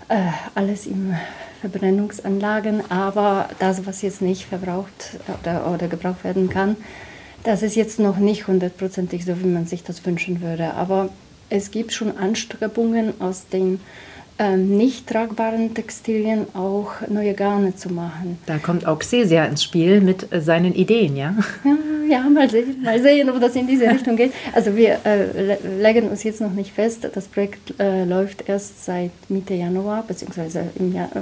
äh, 0.10 0.16
alles 0.56 0.86
in 0.86 1.16
Verbrennungsanlagen, 1.62 2.90
aber 2.90 3.50
das, 3.60 3.86
was 3.86 4.02
jetzt 4.02 4.22
nicht 4.22 4.46
verbraucht 4.46 5.18
oder, 5.42 5.72
oder 5.72 5.88
gebraucht 5.88 6.24
werden 6.24 6.50
kann, 6.50 6.76
das 7.44 7.62
ist 7.62 7.76
jetzt 7.76 8.00
noch 8.00 8.18
nicht 8.18 8.48
hundertprozentig 8.48 9.26
so, 9.26 9.40
wie 9.40 9.48
man 9.48 9.66
sich 9.66 9.84
das 9.84 10.06
wünschen 10.06 10.42
würde. 10.42 10.74
Aber 10.74 11.10
es 11.50 11.72
gibt 11.72 11.94
schon 11.94 12.18
Anstrebungen 12.18 13.14
aus 13.20 13.48
den 13.48 13.80
nicht 14.58 15.08
tragbaren 15.08 15.74
Textilien 15.74 16.48
auch 16.56 16.92
neue 17.08 17.34
Garne 17.34 17.76
zu 17.76 17.90
machen. 17.90 18.40
Da 18.46 18.58
kommt 18.58 18.86
auch 18.86 19.00
Xesia 19.00 19.46
ins 19.46 19.64
Spiel 19.64 20.02
mit 20.02 20.32
äh, 20.32 20.42
seinen 20.42 20.74
Ideen, 20.74 21.16
ja? 21.16 21.36
ja? 21.64 21.76
Ja, 22.10 22.30
mal 22.30 22.50
sehen, 22.50 22.82
mal 22.84 23.02
sehen, 23.02 23.30
ob 23.30 23.40
das 23.40 23.56
in 23.56 23.66
diese 23.66 23.90
Richtung 23.90 24.16
geht. 24.16 24.34
Also 24.54 24.76
wir 24.76 25.00
äh, 25.06 25.58
legen 25.82 26.10
uns 26.10 26.24
jetzt 26.24 26.42
noch 26.42 26.52
nicht 26.52 26.74
fest. 26.74 27.08
Das 27.14 27.28
Projekt 27.28 27.80
äh, 27.80 28.04
läuft 28.04 28.48
erst 28.48 28.86
seit 28.86 29.12
Mitte 29.30 29.54
Januar, 29.54 30.04
beziehungsweise 30.08 30.66
im 30.76 30.94
Jahr, 30.94 31.10
äh, 31.16 31.20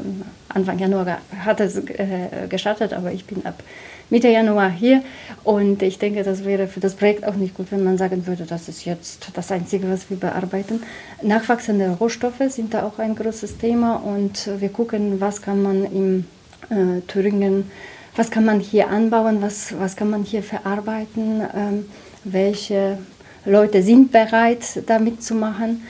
Anfang 0.49 0.79
Januar 0.79 1.19
hat 1.45 1.59
es 1.61 1.77
äh, 1.77 2.47
gestartet, 2.49 2.93
aber 2.93 3.11
ich 3.11 3.25
bin 3.25 3.45
ab 3.45 3.63
Mitte 4.11 4.27
Januar 4.27 4.69
hier. 4.69 5.01
Und 5.43 5.81
ich 5.81 5.97
denke, 5.97 6.21
das 6.23 6.43
wäre 6.45 6.67
für 6.67 6.81
das 6.81 6.95
Projekt 6.95 7.25
auch 7.25 7.35
nicht 7.35 7.55
gut, 7.55 7.71
wenn 7.71 7.83
man 7.83 7.97
sagen 7.97 8.27
würde, 8.27 8.45
das 8.45 8.67
ist 8.67 8.85
jetzt 8.85 9.29
das 9.33 9.51
Einzige, 9.51 9.89
was 9.89 10.09
wir 10.09 10.17
bearbeiten. 10.17 10.83
Nachwachsende 11.23 11.89
Rohstoffe 11.99 12.43
sind 12.49 12.73
da 12.73 12.83
auch 12.83 12.99
ein 12.99 13.15
großes 13.15 13.57
Thema 13.57 13.95
und 13.95 14.49
wir 14.59 14.69
gucken, 14.69 15.19
was 15.19 15.41
kann 15.41 15.63
man 15.63 15.85
im 15.85 16.25
äh, 16.69 17.01
Thüringen, 17.07 17.71
was 18.15 18.29
kann 18.29 18.45
man 18.45 18.59
hier 18.59 18.89
anbauen, 18.89 19.41
was, 19.41 19.73
was 19.79 19.95
kann 19.95 20.09
man 20.09 20.23
hier 20.23 20.43
verarbeiten, 20.43 21.41
ähm, 21.55 21.85
welche 22.25 22.97
Leute 23.45 23.81
sind 23.81 24.11
bereit, 24.11 24.83
da 24.87 24.99
mitzumachen. 24.99 25.83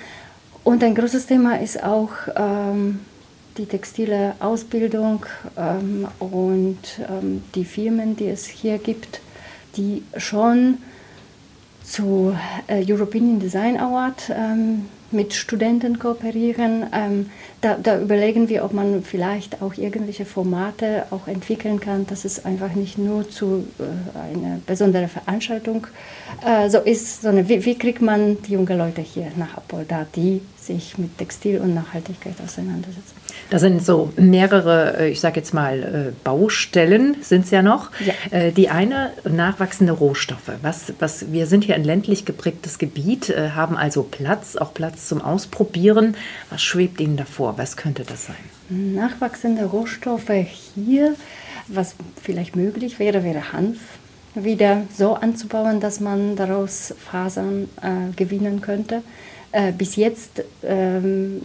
Und 0.63 0.83
ein 0.83 0.93
großes 0.93 1.25
Thema 1.25 1.59
ist 1.59 1.83
auch 1.83 2.11
ähm, 2.35 2.99
die 3.57 3.65
textile 3.65 4.35
Ausbildung 4.39 5.25
ähm, 5.57 6.07
und 6.19 6.79
ähm, 7.09 7.43
die 7.55 7.65
Firmen, 7.65 8.15
die 8.15 8.27
es 8.27 8.45
hier 8.45 8.77
gibt, 8.77 9.21
die 9.75 10.03
schon 10.17 10.77
zu 11.83 12.35
äh, 12.67 12.83
European 12.87 13.39
Design 13.39 13.77
Award 13.77 14.31
ähm, 14.33 14.85
mit 15.11 15.33
Studenten 15.33 15.99
kooperieren. 15.99 16.85
Ähm, 16.93 17.29
da, 17.59 17.75
da, 17.75 17.99
überlegen 17.99 18.49
wir, 18.49 18.63
ob 18.63 18.73
man 18.73 19.03
vielleicht 19.03 19.61
auch 19.61 19.75
irgendwelche 19.77 20.25
Formate 20.25 21.05
auch 21.11 21.27
entwickeln 21.27 21.79
kann, 21.79 22.07
dass 22.07 22.25
es 22.25 22.45
einfach 22.45 22.73
nicht 22.73 22.97
nur 22.97 23.29
zu 23.29 23.67
äh, 23.77 24.33
einer 24.33 24.59
besonderen 24.65 25.09
Veranstaltung 25.09 25.87
äh, 26.45 26.69
so 26.69 26.79
ist, 26.79 27.21
sondern 27.21 27.47
wie, 27.49 27.63
wie, 27.65 27.77
kriegt 27.77 28.01
man 28.01 28.41
die 28.43 28.53
jungen 28.53 28.77
Leute 28.77 29.01
hier 29.01 29.31
nach 29.35 29.57
Apolda, 29.57 30.05
die 30.15 30.41
sich 30.63 30.97
mit 30.97 31.17
Textil 31.17 31.59
und 31.59 31.73
Nachhaltigkeit 31.73 32.35
auseinandersetzen. 32.43 33.15
Da 33.49 33.59
sind 33.59 33.83
so 33.83 34.13
mehrere, 34.15 34.97
äh, 34.99 35.09
ich 35.09 35.19
sage 35.19 35.39
jetzt 35.39 35.53
mal, 35.53 35.83
äh, 36.09 36.11
Baustellen 36.23 37.17
sind 37.21 37.45
es 37.45 37.51
ja 37.51 37.61
noch. 37.61 37.91
Ja. 37.99 38.13
Äh, 38.31 38.51
die 38.51 38.69
eine, 38.69 39.11
nachwachsende 39.23 39.93
Rohstoffe. 39.93 40.51
Was, 40.61 40.93
was, 40.99 41.31
wir 41.31 41.47
sind 41.47 41.63
hier 41.63 41.75
ein 41.75 41.83
ländlich 41.83 42.25
geprägtes 42.25 42.77
Gebiet, 42.77 43.33
haben 43.55 43.75
also 43.75 44.03
Platz, 44.03 44.55
auch 44.55 44.73
Platz 44.73 45.07
zum 45.07 45.21
Ausprobieren. 45.21 46.15
Was 46.49 46.61
schwebt 46.61 46.99
Ihnen 46.99 47.17
davor? 47.17 47.57
Was 47.57 47.77
könnte 47.77 48.03
das 48.03 48.27
sein? 48.27 48.35
Nachwachsende 48.69 49.65
Rohstoffe 49.65 50.31
hier, 50.75 51.15
was 51.67 51.95
vielleicht 52.21 52.55
möglich 52.55 52.99
wäre, 52.99 53.23
wäre 53.23 53.53
Hanf 53.53 53.77
wieder 54.35 54.83
so 54.95 55.15
anzubauen, 55.15 55.79
dass 55.79 55.99
man 55.99 56.35
daraus 56.35 56.93
Fasern 56.97 57.67
äh, 57.81 58.13
gewinnen 58.15 58.61
könnte. 58.61 59.03
Äh, 59.51 59.71
bis 59.71 59.95
jetzt 59.95 60.43
ähm, 60.63 61.41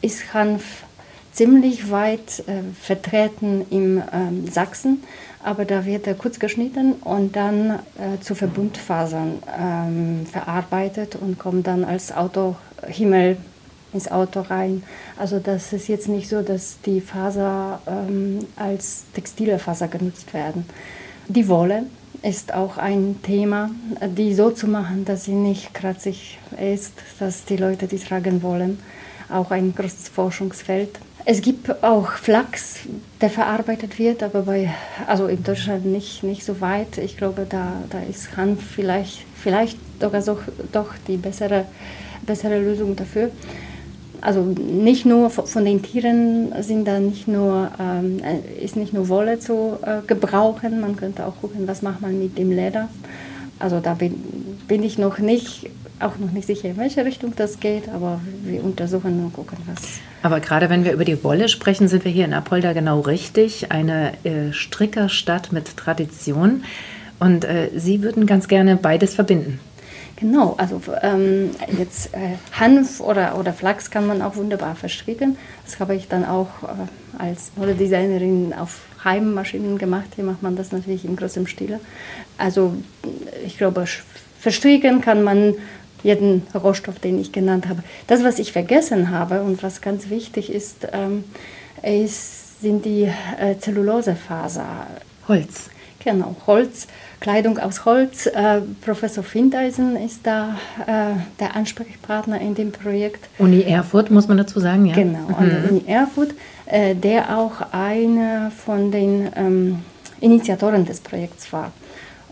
ist 0.00 0.32
Hanf 0.32 0.84
ziemlich 1.32 1.90
weit 1.90 2.44
äh, 2.46 2.62
vertreten 2.80 3.66
im 3.70 4.02
ähm, 4.12 4.48
Sachsen, 4.48 5.02
aber 5.44 5.64
da 5.64 5.84
wird 5.84 6.06
er 6.06 6.14
kurz 6.14 6.38
geschnitten 6.38 6.94
und 6.94 7.36
dann 7.36 7.70
äh, 7.70 8.20
zu 8.20 8.34
Verbundfasern 8.34 9.42
ähm, 9.58 10.26
verarbeitet 10.26 11.16
und 11.16 11.38
kommt 11.38 11.66
dann 11.66 11.84
als 11.84 12.10
Autohimmel 12.10 13.36
ins 13.92 14.10
Auto 14.10 14.40
rein. 14.40 14.82
Also 15.18 15.38
das 15.38 15.72
ist 15.72 15.88
jetzt 15.88 16.08
nicht 16.08 16.28
so, 16.28 16.42
dass 16.42 16.78
die 16.86 17.00
Faser 17.00 17.80
ähm, 17.86 18.46
als 18.56 19.04
textile 19.14 19.58
Faser 19.58 19.88
genutzt 19.88 20.32
werden. 20.32 20.64
Die 21.28 21.48
Wolle 21.48 21.84
ist 22.22 22.54
auch 22.54 22.78
ein 22.78 23.20
Thema, 23.22 23.70
die 24.16 24.34
so 24.34 24.50
zu 24.50 24.66
machen, 24.66 25.04
dass 25.04 25.24
sie 25.24 25.32
nicht 25.32 25.74
kratzig 25.74 26.38
ist, 26.60 26.94
dass 27.18 27.44
die 27.44 27.56
Leute 27.56 27.86
die 27.86 27.98
tragen 27.98 28.42
wollen. 28.42 28.78
Auch 29.28 29.50
ein 29.50 29.74
großes 29.74 30.08
Forschungsfeld. 30.08 30.98
Es 31.24 31.42
gibt 31.42 31.82
auch 31.82 32.12
Flachs, 32.12 32.80
der 33.20 33.30
verarbeitet 33.30 33.98
wird, 33.98 34.22
aber 34.22 34.42
bei, 34.42 34.72
also 35.08 35.26
in 35.26 35.42
Deutschland 35.42 35.84
nicht, 35.84 36.22
nicht 36.22 36.44
so 36.44 36.60
weit. 36.60 36.98
Ich 36.98 37.16
glaube, 37.16 37.46
da, 37.48 37.72
da 37.90 38.00
ist 38.00 38.36
Hanf 38.36 38.62
vielleicht, 38.62 39.24
vielleicht 39.34 39.76
sogar 40.00 40.22
so, 40.22 40.38
doch 40.70 40.94
die 41.08 41.16
bessere, 41.16 41.66
bessere 42.24 42.60
Lösung 42.60 42.94
dafür. 42.94 43.30
Also 44.26 44.42
nicht 44.42 45.06
nur 45.06 45.30
von 45.30 45.64
den 45.64 45.82
Tieren 45.82 46.52
sind 46.60 46.84
da 46.88 46.98
nicht 46.98 47.28
nur, 47.28 47.70
ähm, 47.78 48.20
ist 48.60 48.74
nicht 48.74 48.92
nur 48.92 49.08
Wolle 49.08 49.38
zu 49.38 49.78
äh, 49.82 50.04
gebrauchen, 50.04 50.80
man 50.80 50.96
könnte 50.96 51.24
auch 51.24 51.40
gucken, 51.40 51.68
was 51.68 51.80
macht 51.80 52.00
man 52.00 52.18
mit 52.18 52.36
dem 52.36 52.50
Leder. 52.50 52.88
Also 53.60 53.78
da 53.78 53.94
bin, 53.94 54.14
bin 54.66 54.82
ich 54.82 54.98
noch 54.98 55.20
nicht 55.20 55.70
auch 56.00 56.18
noch 56.18 56.32
nicht 56.32 56.48
sicher, 56.48 56.70
in 56.70 56.76
welche 56.76 57.04
Richtung 57.04 57.34
das 57.36 57.60
geht, 57.60 57.88
aber 57.88 58.20
wir 58.42 58.64
untersuchen 58.64 59.24
und 59.24 59.32
gucken, 59.32 59.58
was. 59.66 60.00
Aber 60.24 60.40
gerade 60.40 60.68
wenn 60.70 60.84
wir 60.84 60.92
über 60.92 61.04
die 61.04 61.22
Wolle 61.22 61.48
sprechen, 61.48 61.86
sind 61.86 62.04
wir 62.04 62.10
hier 62.10 62.24
in 62.24 62.34
Apolda 62.34 62.72
genau 62.72 63.02
richtig. 63.02 63.70
Eine 63.70 64.12
äh, 64.24 64.52
Strickerstadt 64.52 65.52
mit 65.52 65.76
Tradition. 65.76 66.64
Und 67.20 67.44
äh, 67.44 67.70
Sie 67.76 68.02
würden 68.02 68.26
ganz 68.26 68.48
gerne 68.48 68.74
beides 68.74 69.14
verbinden. 69.14 69.60
Genau, 70.16 70.54
also 70.56 70.80
ähm, 71.02 71.50
jetzt 71.76 72.14
äh, 72.14 72.36
Hanf 72.58 73.00
oder, 73.00 73.38
oder 73.38 73.52
Flachs 73.52 73.90
kann 73.90 74.06
man 74.06 74.22
auch 74.22 74.36
wunderbar 74.36 74.74
verstricken. 74.74 75.36
Das 75.64 75.78
habe 75.78 75.94
ich 75.94 76.08
dann 76.08 76.24
auch 76.24 76.48
äh, 76.62 77.22
als 77.22 77.52
Modedesignerin 77.56 78.54
auf 78.54 78.80
Heimmaschinen 79.04 79.76
gemacht. 79.76 80.06
Hier 80.14 80.24
macht 80.24 80.42
man 80.42 80.56
das 80.56 80.72
natürlich 80.72 81.04
in 81.04 81.16
großem 81.16 81.46
Stile. 81.46 81.80
Also 82.38 82.74
ich 83.44 83.58
glaube, 83.58 83.84
verstricken 84.40 85.02
kann 85.02 85.22
man 85.22 85.54
jeden 86.02 86.46
Rohstoff, 86.54 86.98
den 86.98 87.20
ich 87.20 87.32
genannt 87.32 87.68
habe. 87.68 87.82
Das, 88.06 88.24
was 88.24 88.38
ich 88.38 88.52
vergessen 88.52 89.10
habe 89.10 89.42
und 89.42 89.62
was 89.62 89.82
ganz 89.82 90.08
wichtig 90.08 90.50
ist, 90.50 90.88
ähm, 90.92 91.24
ist 91.82 92.46
sind 92.60 92.84
die 92.84 93.02
äh, 93.38 93.58
Zellulosefaser. 93.58 94.86
Holz. 95.28 95.70
Genau, 96.02 96.36
Holz, 96.46 96.86
Kleidung 97.20 97.58
aus 97.58 97.84
Holz. 97.84 98.26
Äh, 98.26 98.60
Professor 98.82 99.24
Findeisen 99.24 99.96
ist 99.96 100.26
da 100.26 100.56
äh, 100.86 101.14
der 101.40 101.56
Ansprechpartner 101.56 102.40
in 102.40 102.54
dem 102.54 102.72
Projekt. 102.72 103.28
Uni 103.38 103.62
Erfurt, 103.62 104.10
muss 104.10 104.28
man 104.28 104.38
dazu 104.38 104.60
sagen, 104.60 104.86
ja? 104.86 104.94
Genau, 104.94 105.28
an 105.36 105.48
der 105.48 105.58
mhm. 105.60 105.68
Uni 105.68 105.84
Erfurt, 105.86 106.34
äh, 106.66 106.94
der 106.94 107.36
auch 107.36 107.72
einer 107.72 108.50
von 108.50 108.90
den 108.90 109.30
ähm, 109.36 109.78
Initiatoren 110.20 110.84
des 110.84 111.00
Projekts 111.00 111.52
war. 111.52 111.72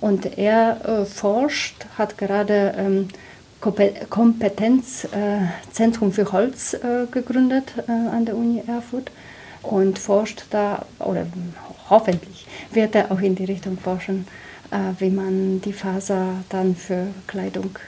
Und 0.00 0.38
er 0.38 0.80
äh, 0.84 1.04
forscht, 1.06 1.86
hat 1.96 2.18
gerade 2.18 2.74
ähm, 2.76 3.08
Kompetenzzentrum 4.10 6.12
für 6.12 6.30
Holz 6.32 6.74
äh, 6.74 7.06
gegründet 7.10 7.72
äh, 7.88 7.90
an 7.90 8.26
der 8.26 8.36
Uni 8.36 8.62
Erfurt 8.66 9.10
und 9.62 9.98
forscht 9.98 10.44
da, 10.50 10.84
oder 10.98 11.26
hoffentlich 11.88 12.46
wird 12.72 12.94
er 12.94 13.10
auch 13.10 13.20
in 13.20 13.34
die 13.34 13.46
Richtung 13.46 13.78
forschen, 13.78 14.26
wie 14.98 15.10
man 15.10 15.60
die 15.60 15.72
Faser 15.72 16.28
dann 16.48 16.74
für 16.74 17.06
Kleidung 17.26 17.78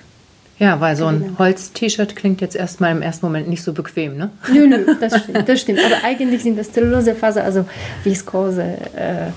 ja, 0.59 0.81
weil 0.81 0.97
so 0.97 1.07
ein 1.07 1.37
Holz-T-Shirt 1.39 2.17
klingt 2.17 2.41
jetzt 2.41 2.57
erstmal 2.57 2.91
im 2.93 3.03
ersten 3.03 3.27
Moment 3.27 3.47
nicht 3.47 3.63
so 3.63 3.75
bequem, 3.75 4.17
ne? 4.17 4.31
Nö, 4.51 4.67
nö, 4.67 4.97
das 4.99 5.21
stimmt. 5.23 5.49
Das 5.49 5.61
stimmt. 5.61 5.81
Aber 5.85 6.03
eigentlich 6.03 6.43
sind 6.43 6.59
das 6.59 6.73
Zellulosefaser, 6.73 7.45
also 7.45 7.67
Viskose 8.05 8.79
äh, 8.97 9.29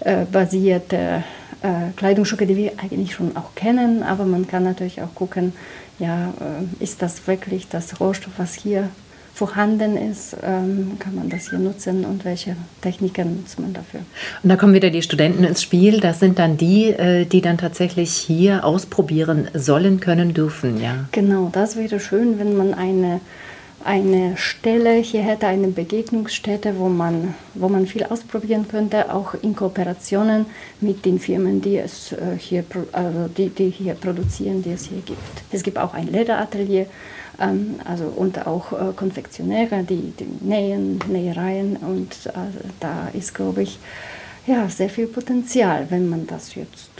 äh, 0.00 0.26
basierte 0.30 1.24
äh, 1.62 1.92
Kleidungsstücke, 1.96 2.46
die 2.46 2.56
wir 2.56 2.72
eigentlich 2.82 3.14
schon 3.14 3.34
auch 3.38 3.54
kennen. 3.54 4.02
Aber 4.02 4.26
man 4.26 4.46
kann 4.46 4.64
natürlich 4.64 5.00
auch 5.00 5.14
gucken, 5.14 5.54
ja, 5.98 6.34
äh, 6.40 6.84
ist 6.84 7.00
das 7.00 7.26
wirklich 7.26 7.68
das 7.68 7.98
Rohstoff, 7.98 8.34
was 8.36 8.52
hier 8.52 8.90
vorhanden 9.36 9.98
ist, 9.98 10.34
ähm, 10.42 10.96
kann 10.98 11.14
man 11.14 11.28
das 11.28 11.50
hier 11.50 11.58
nutzen 11.58 12.06
und 12.06 12.24
welche 12.24 12.56
Techniken 12.80 13.36
nutzt 13.36 13.60
man 13.60 13.74
dafür. 13.74 14.00
Und 14.42 14.48
da 14.48 14.56
kommen 14.56 14.72
wieder 14.72 14.88
die 14.88 15.02
Studenten 15.02 15.44
ins 15.44 15.62
Spiel. 15.62 16.00
Das 16.00 16.20
sind 16.20 16.38
dann 16.38 16.56
die, 16.56 16.86
äh, 16.86 17.26
die 17.26 17.42
dann 17.42 17.58
tatsächlich 17.58 18.12
hier 18.12 18.64
ausprobieren 18.64 19.48
sollen, 19.52 20.00
können, 20.00 20.32
dürfen, 20.32 20.80
ja? 20.80 21.04
Genau, 21.12 21.50
das 21.52 21.76
wäre 21.76 22.00
schön, 22.00 22.38
wenn 22.38 22.56
man 22.56 22.72
eine 22.72 23.20
eine 23.84 24.36
Stelle 24.36 24.94
hier 24.94 25.22
hätte, 25.22 25.46
eine 25.46 25.68
Begegnungsstätte, 25.68 26.74
wo 26.76 26.88
man, 26.88 27.34
wo 27.54 27.68
man 27.68 27.86
viel 27.86 28.02
ausprobieren 28.02 28.66
könnte, 28.66 29.14
auch 29.14 29.34
in 29.42 29.54
Kooperationen 29.54 30.46
mit 30.80 31.04
den 31.04 31.20
Firmen, 31.20 31.60
die, 31.60 31.76
es, 31.76 32.10
äh, 32.10 32.36
hier, 32.36 32.64
also 32.90 33.28
die, 33.28 33.48
die 33.48 33.70
hier 33.70 33.94
produzieren, 33.94 34.62
die 34.62 34.72
es 34.72 34.86
hier 34.86 35.02
gibt. 35.02 35.20
Es 35.52 35.62
gibt 35.62 35.78
auch 35.78 35.94
ein 35.94 36.08
Lederatelier, 36.08 36.86
also 37.38 38.04
und 38.04 38.46
auch 38.46 38.72
äh, 38.72 38.92
Konfektionäre, 38.94 39.82
die, 39.82 40.12
die 40.18 40.26
nähen, 40.40 40.98
Nähereien 41.08 41.76
und 41.76 42.26
äh, 42.26 42.30
da 42.80 43.08
ist, 43.12 43.34
glaube 43.34 43.62
ich, 43.62 43.78
ja, 44.46 44.68
sehr 44.68 44.88
viel 44.88 45.06
Potenzial, 45.06 45.86
wenn 45.90 46.08
man 46.08 46.26
das 46.26 46.54
jetzt 46.54 46.90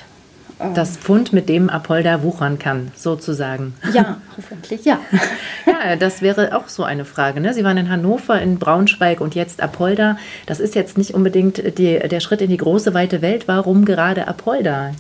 äh, 0.58 0.72
das 0.74 0.96
Pfund, 0.96 1.32
mit 1.32 1.48
dem 1.48 1.70
Apolda 1.70 2.22
wuchern 2.22 2.58
kann, 2.58 2.90
sozusagen. 2.94 3.74
Ja, 3.92 4.20
hoffentlich, 4.36 4.84
ja. 4.84 5.00
ja, 5.66 5.96
das 5.96 6.22
wäre 6.22 6.56
auch 6.56 6.68
so 6.68 6.84
eine 6.84 7.04
Frage. 7.04 7.40
Ne? 7.40 7.54
Sie 7.54 7.64
waren 7.64 7.76
in 7.76 7.88
Hannover, 7.88 8.40
in 8.40 8.58
Braunschweig 8.58 9.20
und 9.20 9.34
jetzt 9.34 9.62
Apolda. 9.62 10.18
Das 10.46 10.60
ist 10.60 10.74
jetzt 10.74 10.98
nicht 10.98 11.14
unbedingt 11.14 11.78
die, 11.78 11.98
der 11.98 12.20
Schritt 12.20 12.40
in 12.40 12.50
die 12.50 12.56
große, 12.56 12.94
weite 12.94 13.22
Welt. 13.22 13.48
Warum 13.48 13.84
gerade 13.84 14.28
Apolda? 14.28 14.92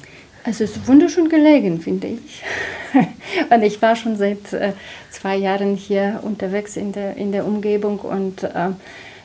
Es 0.48 0.60
ist 0.60 0.86
wunderschön 0.86 1.28
gelegen, 1.28 1.80
finde 1.80 2.06
ich. 2.06 2.42
und 3.50 3.62
ich 3.62 3.82
war 3.82 3.96
schon 3.96 4.16
seit 4.16 4.52
äh, 4.52 4.72
zwei 5.10 5.36
Jahren 5.36 5.74
hier 5.74 6.20
unterwegs 6.22 6.76
in 6.76 6.92
der, 6.92 7.16
in 7.16 7.32
der 7.32 7.44
Umgebung 7.44 7.98
und 7.98 8.44
äh, 8.44 8.68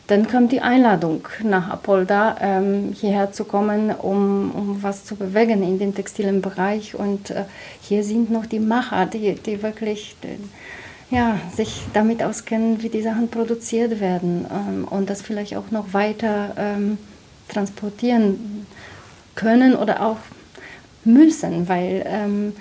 dann 0.07 0.27
kam 0.27 0.49
die 0.49 0.61
Einladung 0.61 1.27
nach 1.43 1.69
Apolda, 1.69 2.37
ähm, 2.41 2.93
hierher 2.99 3.31
zu 3.31 3.45
kommen, 3.45 3.91
um, 3.91 4.51
um 4.51 4.83
was 4.83 5.05
zu 5.05 5.15
bewegen 5.15 5.61
in 5.61 5.77
dem 5.77 5.93
textilen 5.93 6.41
Bereich. 6.41 6.95
Und 6.95 7.29
äh, 7.29 7.43
hier 7.81 8.03
sind 8.03 8.31
noch 8.31 8.47
die 8.47 8.59
Macher, 8.59 9.05
die, 9.05 9.35
die 9.35 9.61
wirklich 9.61 10.15
ja, 11.11 11.39
sich 11.55 11.83
damit 11.93 12.23
auskennen, 12.23 12.81
wie 12.81 12.89
die 12.89 13.03
Sachen 13.03 13.29
produziert 13.29 13.99
werden 13.99 14.47
ähm, 14.49 14.87
und 14.89 15.09
das 15.09 15.21
vielleicht 15.21 15.55
auch 15.55 15.69
noch 15.69 15.93
weiter 15.93 16.55
ähm, 16.57 16.97
transportieren 17.47 18.65
können 19.35 19.75
oder 19.75 20.05
auch 20.05 20.17
müssen, 21.05 21.67
weil 21.67 22.03
ähm, 22.05 22.53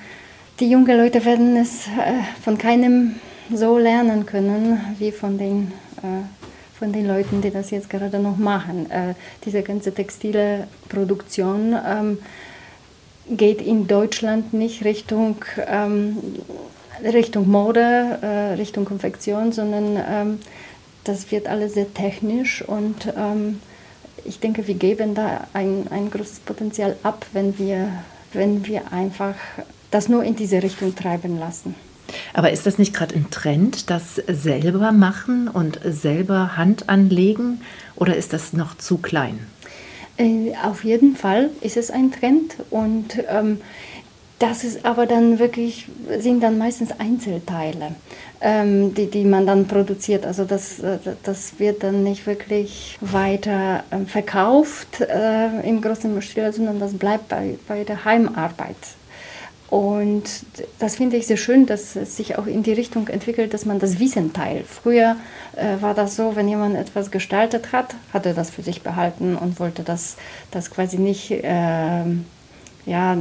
die 0.59 0.71
jungen 0.71 0.97
Leute 0.97 1.25
werden 1.25 1.57
es 1.57 1.87
äh, 1.87 2.23
von 2.43 2.59
keinem 2.59 3.17
so 3.53 3.79
lernen 3.79 4.27
können 4.27 4.81
wie 4.99 5.13
von 5.13 5.39
den, 5.39 5.73
äh, 5.99 6.23
von 6.79 6.93
den 6.93 7.07
Leuten, 7.07 7.41
die 7.43 7.51
das 7.51 7.71
jetzt 7.71 7.91
gerade 7.91 8.19
noch 8.19 8.37
machen. 8.37 8.91
Äh, 8.91 9.15
diese 9.45 9.63
ganze 9.63 9.93
textile 9.93 10.67
Produktion 10.89 11.77
ähm, 11.87 12.19
geht 13.29 13.63
in 13.63 13.87
Deutschland 13.87 14.53
nicht 14.53 14.85
Richtung, 14.85 15.37
ähm, 15.67 16.19
Richtung 17.03 17.49
Mode, 17.49 18.19
äh, 18.23 18.55
Richtung 18.55 18.85
Konfektion, 18.85 19.53
sondern 19.53 19.97
ähm, 19.97 20.39
das 21.05 21.31
wird 21.31 21.49
alles 21.49 21.75
sehr 21.75 21.93
technisch 21.95 22.63
und 22.63 23.13
ähm, 23.17 23.61
ich 24.25 24.39
denke, 24.39 24.67
wir 24.67 24.75
geben 24.75 25.15
da 25.15 25.47
ein, 25.55 25.87
ein 25.91 26.11
großes 26.11 26.41
Potenzial 26.41 26.97
ab, 27.03 27.25
wenn 27.33 27.59
wir 27.59 27.89
wenn 28.33 28.67
wir 28.67 28.93
einfach 28.93 29.35
das 29.91 30.09
nur 30.09 30.23
in 30.25 30.37
diese 30.37 30.63
Richtung 30.63 30.95
treiben 30.95 31.39
lassen. 31.39 31.75
Aber 32.33 32.51
ist 32.51 32.67
das 32.67 32.79
nicht 32.79 32.95
gerade 32.95 33.15
ein 33.15 33.31
Trend, 33.31 33.91
das 33.91 34.17
selber 34.17 34.93
machen 34.93 35.49
und 35.49 35.81
selber 35.85 36.57
Hand 36.57 36.89
anlegen 36.89 37.61
oder 37.97 38.17
ist 38.17 38.33
das 38.33 38.53
noch 38.53 38.77
zu 38.77 38.99
klein? 38.99 39.39
Äh, 40.17 40.53
auf 40.63 40.85
jeden 40.85 41.17
Fall 41.17 41.51
ist 41.61 41.77
es 41.77 41.91
ein 41.91 42.13
Trend 42.13 42.57
und 42.71 43.23
ähm, 43.29 43.61
das 44.41 44.65
ist 44.65 44.87
aber 44.87 45.07
dann 45.07 45.39
wirklich, 45.39 45.87
sind 46.19 46.43
dann 46.43 46.57
meistens 46.57 46.93
Einzelteile, 46.99 47.95
ähm, 48.41 48.95
die, 48.95 49.11
die 49.11 49.25
man 49.25 49.47
dann 49.47 49.69
produziert. 49.69 50.25
Also 50.25 50.45
das, 50.45 50.81
äh, 50.81 50.99
das 51.23 51.59
wird 51.59 51.83
dann 51.83 52.03
nicht 52.03 52.27
wirklich 52.27 52.97
weiter 53.03 53.85
ähm, 53.93 54.07
verkauft 54.07 55.03
äh, 55.03 55.61
im 55.69 55.83
großen 55.83 56.21
Stil, 56.23 56.53
sondern 56.55 56.81
das 56.81 56.95
bleibt 56.95 57.29
bei, 57.29 57.59
bei 57.69 57.85
der 57.85 58.07
Heimarbeit. 58.07 58.77
Und 59.69 60.25
das 60.79 60.97
finde 60.97 61.19
ich 61.19 61.27
sehr 61.27 61.37
schön, 61.37 61.67
dass 61.67 61.95
es 61.95 62.17
sich 62.17 62.39
auch 62.39 62.47
in 62.47 62.63
die 62.63 62.73
Richtung 62.73 63.09
entwickelt, 63.09 63.53
dass 63.53 63.67
man 63.67 63.79
das 63.79 64.01
Wissen 64.01 64.33
teilt. 64.33 64.67
Früher 64.67 65.17
äh, 65.55 65.83
war 65.83 65.93
das 65.93 66.17
so, 66.17 66.35
wenn 66.35 66.49
jemand 66.49 66.77
etwas 66.77 67.11
gestaltet 67.11 67.73
hat, 67.73 67.95
hat 68.15 68.25
er 68.25 68.33
das 68.33 68.49
für 68.49 68.63
sich 68.63 68.81
behalten 68.81 69.37
und 69.37 69.61
wollte 69.61 69.83
das, 69.83 70.17
das 70.51 70.71
quasi 70.71 70.97
nicht... 70.97 71.31
Äh, 71.31 72.05
ja, 72.91 73.17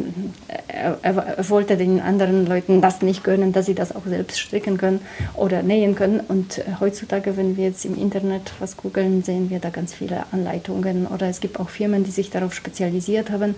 er, 0.67 0.97
er, 1.03 1.49
wollte 1.49 1.77
den 1.77 1.99
anderen 2.01 2.47
Leuten 2.47 2.81
das 2.81 3.03
nicht 3.03 3.23
gönnen, 3.23 3.53
dass 3.53 3.67
sie 3.67 3.75
das 3.75 3.95
auch 3.95 4.05
selbst 4.07 4.39
stricken 4.39 4.79
können 4.79 4.99
oder 5.35 5.61
nähen 5.61 5.93
können. 5.93 6.21
Und 6.21 6.63
heutzutage, 6.79 7.37
wenn 7.37 7.55
wir 7.55 7.65
jetzt 7.65 7.85
im 7.85 7.95
Internet 7.95 8.51
was 8.59 8.77
googeln, 8.77 9.21
sehen 9.21 9.51
wir 9.51 9.59
da 9.59 9.69
ganz 9.69 9.93
viele 9.93 10.23
Anleitungen. 10.31 11.05
Oder 11.05 11.27
es 11.27 11.39
gibt 11.39 11.59
auch 11.59 11.69
Firmen, 11.69 12.03
die 12.03 12.09
sich 12.09 12.31
darauf 12.31 12.55
spezialisiert 12.55 13.29
haben, 13.29 13.53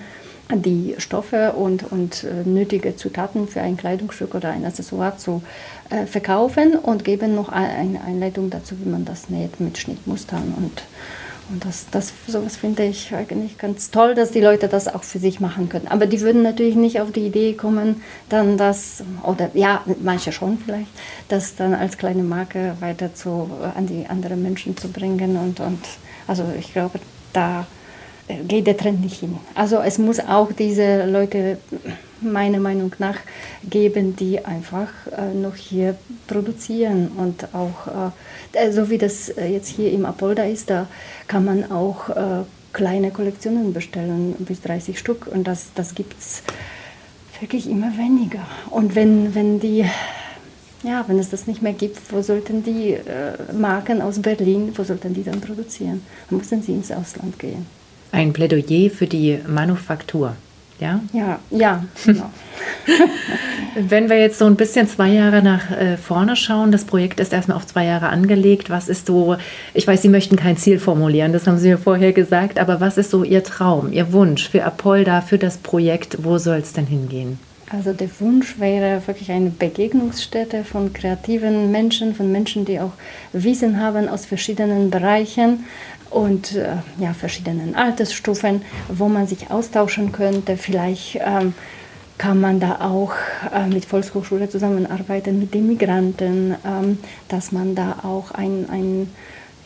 die 0.54 0.96
Stoffe 0.98 1.54
und, 1.54 1.90
und 1.90 2.26
äh, 2.26 2.46
nötige 2.46 2.98
Zutaten 2.98 3.48
für 3.48 3.62
ein 3.62 3.78
Kleidungsstück 3.78 4.36
oder 4.36 4.50
ein 4.50 4.66
Accessoire 4.66 5.18
zu 5.18 5.42
äh, 5.90 6.06
verkaufen 6.06 6.76
und 6.76 7.06
geben 7.06 7.36
noch 7.36 7.48
eine 7.48 8.02
Einleitung 8.04 8.50
dazu, 8.50 8.76
wie 8.84 8.90
man 8.90 9.06
das 9.06 9.30
näht 9.30 9.62
mit 9.62 9.78
Schnittmustern 9.78 10.54
und 10.58 10.84
und 11.52 11.66
das, 11.66 11.88
das 11.92 12.14
sowas 12.28 12.56
finde 12.56 12.84
ich 12.86 13.14
eigentlich 13.14 13.58
ganz 13.58 13.92
toll, 13.92 14.16
dass 14.16 14.32
die 14.32 14.40
Leute 14.40 14.68
das 14.68 14.88
auch 14.88 15.04
für 15.04 15.20
sich 15.20 15.40
machen 15.40 15.68
können. 15.70 15.88
Aber 15.88 16.06
die 16.06 16.22
würden 16.22 16.44
natürlich 16.44 16.76
nicht 16.76 17.02
auf 17.02 17.12
die 17.12 17.26
Idee 17.26 17.54
kommen, 17.54 18.02
dann 18.30 18.58
das, 18.58 19.04
oder 19.24 19.50
ja, 19.54 19.84
manche 20.02 20.32
schon 20.32 20.58
vielleicht, 20.58 20.90
das 21.28 21.56
dann 21.56 21.74
als 21.74 21.98
kleine 21.98 22.24
Marke 22.24 22.76
weiter 22.80 23.14
zu, 23.14 23.50
an 23.76 23.88
die 23.88 24.06
anderen 24.08 24.42
Menschen 24.42 24.78
zu 24.78 24.90
bringen. 24.90 25.36
Und, 25.38 25.60
und 25.60 25.80
also 26.28 26.46
ich 26.58 26.72
glaube, 26.72 27.00
da 27.34 27.68
geht 28.48 28.68
der 28.68 28.78
Trend 28.78 29.02
nicht 29.02 29.20
hin. 29.20 29.38
Also 29.54 29.80
es 29.80 29.98
muss 29.98 30.20
auch 30.20 30.52
diese 30.54 31.06
Leute 31.06 31.58
meiner 32.22 32.60
Meinung 32.60 32.94
nach 33.00 33.18
geben, 33.70 34.16
die 34.16 34.44
einfach 34.44 34.90
äh, 35.18 35.34
noch 35.34 35.56
hier 35.56 35.96
produzieren 36.28 37.12
und 37.18 37.54
auch, 37.54 38.14
äh, 38.54 38.72
so 38.72 38.90
wie 38.90 38.98
das 38.98 39.30
äh, 39.30 39.48
jetzt 39.48 39.70
hier 39.70 39.92
im 39.92 40.06
Apolda 40.06 40.44
ist, 40.44 40.70
da 40.70 40.88
kann 41.28 41.46
man 41.46 41.72
auch 41.72 42.10
äh, 42.10 42.44
kleine 42.74 43.12
Kollektionen 43.12 43.74
bestellen, 43.74 44.36
bis 44.40 44.62
30 44.62 44.98
Stück 44.98 45.28
und 45.28 45.46
das, 45.46 45.72
das 45.76 45.96
gibt 45.96 46.18
es 46.20 46.44
wirklich 47.40 47.70
immer 47.70 47.98
weniger. 47.98 48.46
Und 48.70 48.96
wenn, 48.96 49.36
wenn 49.36 49.60
die 49.60 49.86
ja, 50.84 51.06
wenn 51.08 51.20
es 51.20 51.30
das 51.30 51.46
nicht 51.46 51.62
mehr 51.62 51.74
gibt, 51.74 52.12
wo 52.12 52.22
sollten 52.22 52.64
die 52.64 52.94
äh, 52.94 53.54
Marken 53.54 54.02
aus 54.02 54.20
Berlin, 54.20 54.74
wo 54.76 54.84
sollten 54.84 55.14
die 55.14 55.24
dann 55.24 55.40
produzieren? 55.40 56.02
Dann 56.30 56.40
müssen 56.40 56.64
sie 56.64 56.72
ins 56.72 56.92
Ausland 56.92 57.38
gehen. 57.38 57.68
Ein 58.12 58.34
Plädoyer 58.34 58.90
für 58.90 59.08
die 59.08 59.40
Manufaktur 59.48 60.36
Ja, 60.82 61.00
ja, 61.14 61.40
ja 61.52 61.86
genau. 62.04 62.32
Wenn 63.76 64.10
wir 64.10 64.20
jetzt 64.20 64.40
so 64.40 64.46
ein 64.46 64.56
bisschen 64.56 64.88
zwei 64.88 65.10
Jahre 65.10 65.44
nach 65.44 65.70
äh, 65.70 65.96
vorne 65.96 66.36
schauen, 66.36 66.72
das 66.72 66.86
Projekt 66.86 67.20
ist 67.20 67.32
erstmal 67.32 67.58
auf 67.58 67.68
zwei 67.68 67.86
Jahre 67.86 68.10
angelegt. 68.10 68.72
Was 68.72 68.90
ist 68.90 69.06
so, 69.06 69.38
ich 69.76 69.86
weiß, 69.86 70.02
Sie 70.02 70.10
möchten 70.10 70.38
kein 70.38 70.58
Ziel 70.58 70.80
formulieren, 70.80 71.34
das 71.34 71.46
haben 71.46 71.60
Sie 71.60 71.70
mir 71.70 71.78
vorher 71.78 72.14
gesagt, 72.14 72.58
aber 72.60 72.82
was 72.82 72.98
ist 72.98 73.12
so 73.12 73.24
Ihr 73.24 73.44
Traum, 73.44 73.94
Ihr 73.94 74.12
Wunsch 74.12 74.50
für 74.50 74.64
Apolda, 74.66 75.22
für 75.22 75.38
das 75.38 75.58
Projekt? 75.58 76.24
Wo 76.24 76.40
soll 76.40 76.58
es 76.58 76.74
denn 76.74 76.88
hingehen? 76.88 77.38
Also 77.74 77.94
der 77.94 78.10
Wunsch 78.20 78.60
wäre 78.60 79.02
wirklich 79.08 79.32
eine 79.32 79.50
Begegnungsstätte 79.50 80.66
von 80.66 80.92
kreativen 80.92 81.72
Menschen, 81.72 82.14
von 82.14 82.30
Menschen, 82.30 82.66
die 82.66 82.82
auch 82.82 82.92
Wissen 83.32 83.80
haben 83.80 84.10
aus 84.10 84.26
verschiedenen 84.26 84.90
Bereichen 84.90 85.66
und 86.10 86.56
äh, 86.56 86.76
ja, 87.00 87.14
verschiedenen 87.14 87.76
Altersstufen, 87.76 88.62
wo 88.90 89.08
man 89.08 89.26
sich 89.26 89.50
austauschen 89.52 90.12
könnte. 90.12 90.58
Vielleicht 90.58 91.20
ähm, 91.26 91.54
kann 92.18 92.42
man 92.42 92.60
da 92.60 92.82
auch 92.82 93.14
äh, 93.54 93.68
mit 93.68 93.86
Volkshochschule 93.86 94.50
zusammenarbeiten, 94.50 95.40
mit 95.40 95.54
den 95.54 95.68
Migranten, 95.68 96.56
ähm, 96.66 97.00
dass 97.30 97.54
man 97.54 97.74
da 97.74 98.00
auch 98.04 98.32
ein, 98.32 98.70
ein 98.70 99.08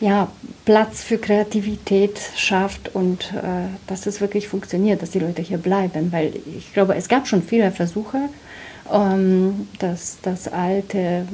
ja, 0.00 0.28
Platz 0.64 1.02
für 1.02 1.18
Kreativität 1.18 2.20
schafft 2.36 2.94
und 2.94 3.32
äh, 3.32 3.68
dass 3.86 4.06
es 4.06 4.20
wirklich 4.20 4.48
funktioniert, 4.48 5.00
dass 5.00 5.10
die 5.10 5.20
Leute 5.20 5.42
hier 5.42 5.58
bleiben. 5.58 6.12
Weil 6.12 6.32
ich 6.56 6.72
glaube, 6.72 6.94
es 6.96 7.08
gab 7.08 7.26
schon 7.26 7.42
viele 7.42 7.70
Versuche, 7.70 8.28
ähm, 8.92 9.68
dass, 9.78 10.18
dass 10.20 10.48
alte 10.48 10.98
äh, 10.98 11.24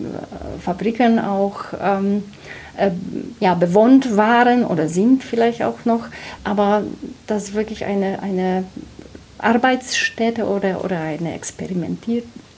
Fabriken 0.61 1.18
auch 1.18 1.64
ähm, 1.83 2.25
äh, 2.77 2.90
ja, 3.40 3.55
bewohnt 3.55 4.16
waren 4.16 4.64
oder 4.64 4.88
sind 4.88 5.25
vielleicht 5.25 5.62
auch 5.62 5.85
noch, 5.85 6.07
aber 6.44 6.85
dass 7.27 7.55
wirklich 7.55 7.85
eine, 7.85 8.22
eine 8.22 8.64
Arbeitsstätte 9.38 10.46
oder, 10.46 10.85
oder 10.85 11.01
eine 11.01 11.35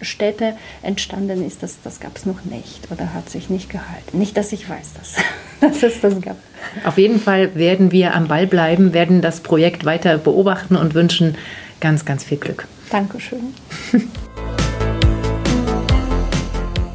Experimentierstätte 0.05 0.55
entstanden 0.83 1.45
ist, 1.45 1.63
das, 1.63 1.79
das 1.83 2.01
gab 2.01 2.17
es 2.17 2.27
noch 2.27 2.45
nicht 2.45 2.91
oder 2.91 3.15
hat 3.15 3.31
sich 3.31 3.49
nicht 3.49 3.71
gehalten. 3.71 4.19
Nicht, 4.19 4.37
dass 4.37 4.53
ich 4.53 4.69
weiß, 4.69 4.93
dass, 4.95 5.15
dass 5.61 5.83
es 5.83 6.01
das 6.01 6.21
gab. 6.21 6.37
Auf 6.85 6.99
jeden 6.99 7.19
Fall 7.19 7.55
werden 7.55 7.91
wir 7.91 8.15
am 8.15 8.29
Ball 8.29 8.47
bleiben, 8.47 8.93
werden 8.93 9.23
das 9.23 9.41
Projekt 9.41 9.85
weiter 9.85 10.19
beobachten 10.19 10.77
und 10.77 10.95
wünschen 10.95 11.37
ganz, 11.81 12.05
ganz 12.05 12.23
viel 12.25 12.39
Glück. 12.39 12.69
Dankeschön. 12.91 13.55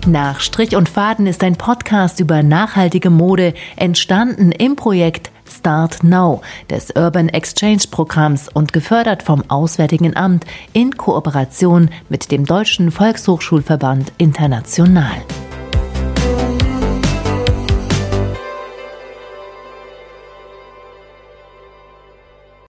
Nach 0.08 0.40
Strich 0.40 0.76
und 0.76 0.90
Faden 0.90 1.28
ist 1.28 1.44
ein 1.44 1.56
Podcast 1.56 2.20
über 2.20 2.42
nachhaltige 2.42 3.10
Mode 3.10 3.54
entstanden 3.76 4.52
im 4.52 4.76
Projekt 4.76 5.30
Start 5.50 6.04
Now 6.04 6.42
des 6.70 6.92
Urban 6.96 7.30
Exchange 7.30 7.84
Programms 7.92 8.50
und 8.54 8.74
gefördert 8.74 9.24
vom 9.24 9.44
Auswärtigen 9.50 10.16
Amt 10.16 10.46
in 10.74 10.96
Kooperation 10.96 11.90
mit 12.10 12.32
dem 12.32 12.46
Deutschen 12.46 12.92
Volkshochschulverband 12.92 14.14
International. 14.18 15.12